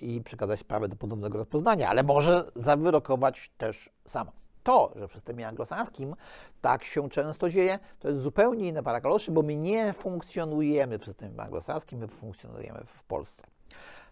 i 0.00 0.20
przekazać 0.20 0.60
sprawę 0.60 0.88
do 0.88 0.96
ponownego 0.96 1.38
rozpoznania, 1.38 1.88
ale 1.88 2.02
może 2.02 2.44
zawyrokować 2.56 3.50
też 3.58 3.90
samo. 4.08 4.41
To, 4.62 4.92
że 4.96 5.08
w 5.08 5.12
systemie 5.12 5.48
anglosaskim 5.48 6.14
tak 6.60 6.84
się 6.84 7.10
często 7.10 7.50
dzieje, 7.50 7.78
to 7.98 8.08
jest 8.08 8.20
zupełnie 8.20 8.68
inne 8.68 8.82
parakaloszy, 8.82 9.30
bo 9.30 9.42
my 9.42 9.56
nie 9.56 9.92
funkcjonujemy 9.92 10.98
w 10.98 11.04
systemie 11.04 11.42
anglosaskim, 11.42 11.98
my 11.98 12.08
funkcjonujemy 12.08 12.84
w 12.86 13.04
Polsce. 13.04 13.42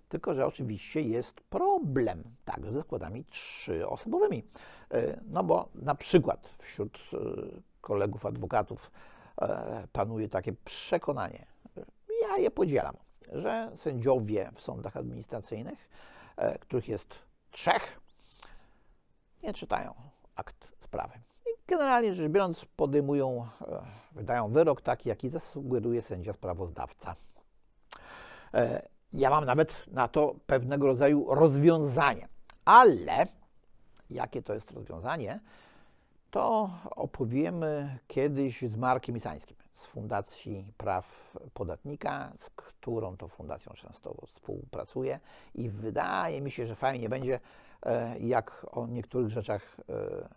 Tylko, 0.08 0.34
że 0.34 0.46
oczywiście 0.46 1.00
jest 1.00 1.40
problem 1.40 2.22
także 2.44 2.72
ze 2.72 2.80
składami 2.80 3.24
trzyosobowymi. 3.24 4.44
E, 4.90 5.20
no 5.26 5.44
bo 5.44 5.68
na 5.74 5.94
przykład 5.94 6.54
wśród 6.58 6.98
e, 7.12 7.16
kolegów 7.80 8.26
adwokatów 8.26 8.90
e, 9.42 9.86
panuje 9.92 10.28
takie 10.28 10.52
przekonanie, 10.52 11.46
ja 12.22 12.38
je 12.38 12.50
podzielam, 12.50 12.96
że 13.32 13.72
sędziowie 13.76 14.50
w 14.54 14.60
sądach 14.60 14.96
administracyjnych, 14.96 15.88
których 16.60 16.88
jest 16.88 17.18
trzech, 17.50 18.00
nie 19.42 19.54
czytają 19.54 19.94
akt 20.40 20.68
sprawy. 20.80 21.14
I 21.46 21.50
generalnie 21.68 22.14
rzecz 22.14 22.32
biorąc, 22.32 22.64
podejmują, 22.64 23.46
e, 23.60 23.82
wydają 24.12 24.52
wyrok 24.52 24.80
taki, 24.82 25.08
jaki 25.08 25.28
zasugeruje 25.28 26.02
sędzia 26.02 26.32
sprawozdawca. 26.32 27.16
E, 28.54 28.88
ja 29.12 29.30
mam 29.30 29.44
nawet 29.44 29.86
na 29.86 30.08
to 30.08 30.34
pewnego 30.46 30.86
rodzaju 30.86 31.34
rozwiązanie, 31.34 32.28
ale 32.64 33.26
jakie 34.10 34.42
to 34.42 34.54
jest 34.54 34.70
rozwiązanie, 34.70 35.40
to 36.30 36.70
opowiemy 36.90 37.98
kiedyś 38.06 38.62
z 38.62 38.76
Markiem 38.76 39.16
Isańskim 39.16 39.56
z 39.80 39.86
Fundacji 39.86 40.72
Praw 40.76 41.36
Podatnika, 41.54 42.32
z 42.38 42.50
którą 42.50 43.16
to 43.16 43.28
fundacją 43.28 43.72
często 43.72 44.14
współpracuję 44.26 45.20
i 45.54 45.68
wydaje 45.68 46.40
mi 46.40 46.50
się, 46.50 46.66
że 46.66 46.74
fajnie 46.74 47.08
będzie 47.08 47.40
jak 48.20 48.66
o 48.70 48.86
niektórych 48.86 49.30
rzeczach 49.30 49.76
e, 49.88 50.28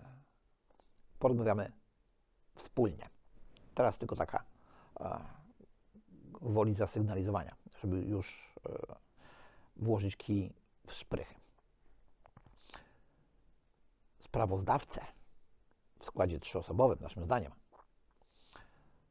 porozmawiamy 1.19 1.71
wspólnie. 2.55 3.09
Teraz 3.75 3.97
tylko 3.97 4.15
taka 4.15 4.43
e, 4.99 5.19
woli 6.41 6.75
zasygnalizowania, 6.75 7.55
żeby 7.81 8.01
już 8.01 8.53
włożyć 9.75 10.15
kij 10.17 10.53
w 10.87 10.93
szprychy. 10.93 11.35
Sprawozdawcę 14.19 15.01
w 15.99 16.05
składzie 16.05 16.39
trzyosobowym, 16.39 16.97
naszym 17.01 17.25
zdaniem, 17.25 17.51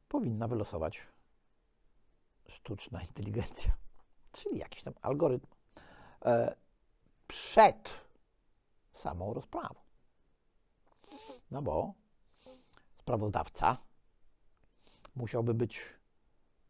powinna 0.09 0.47
wylosować 0.47 1.07
sztuczna 2.47 3.01
inteligencja, 3.01 3.73
czyli 4.31 4.57
jakiś 4.57 4.83
tam 4.83 4.93
algorytm. 5.01 5.47
Przed 7.27 7.89
samą 9.03 9.33
rozprawą. 9.33 9.75
No 11.51 11.61
bo 11.61 11.93
sprawozdawca 12.99 13.77
musiałby 15.15 15.53
być 15.53 15.81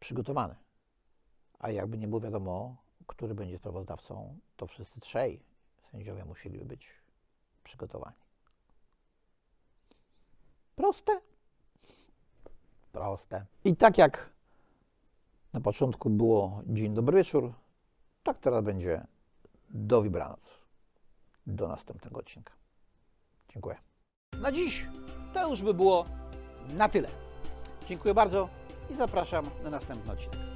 przygotowany. 0.00 0.56
A 1.58 1.70
jakby 1.70 1.98
nie 1.98 2.08
było 2.08 2.20
wiadomo, 2.20 2.76
który 3.06 3.34
będzie 3.34 3.58
sprawozdawcą, 3.58 4.38
to 4.56 4.66
wszyscy 4.66 5.00
trzej 5.00 5.42
sędziowie 5.90 6.24
musieliby 6.24 6.64
być 6.64 6.88
przygotowani. 7.64 8.16
Proste? 10.76 11.20
Proste. 12.92 13.46
I 13.64 13.76
tak 13.76 13.98
jak 13.98 14.30
na 15.52 15.60
początku 15.60 16.10
było 16.10 16.62
dzień 16.66 16.94
dobry 16.94 17.18
wieczór, 17.18 17.52
tak 18.22 18.38
teraz 18.38 18.64
będzie 18.64 19.06
do 19.70 20.02
dobranoc 20.02 20.63
do 21.46 21.68
następnego 21.68 22.20
odcinka. 22.20 22.52
Dziękuję. 23.48 23.76
Na 24.40 24.52
dziś 24.52 24.86
to 25.32 25.50
już 25.50 25.62
by 25.62 25.74
było 25.74 26.04
na 26.68 26.88
tyle. 26.88 27.08
Dziękuję 27.88 28.14
bardzo 28.14 28.48
i 28.90 28.94
zapraszam 28.94 29.50
na 29.62 29.70
następny 29.70 30.12
odcinek. 30.12 30.53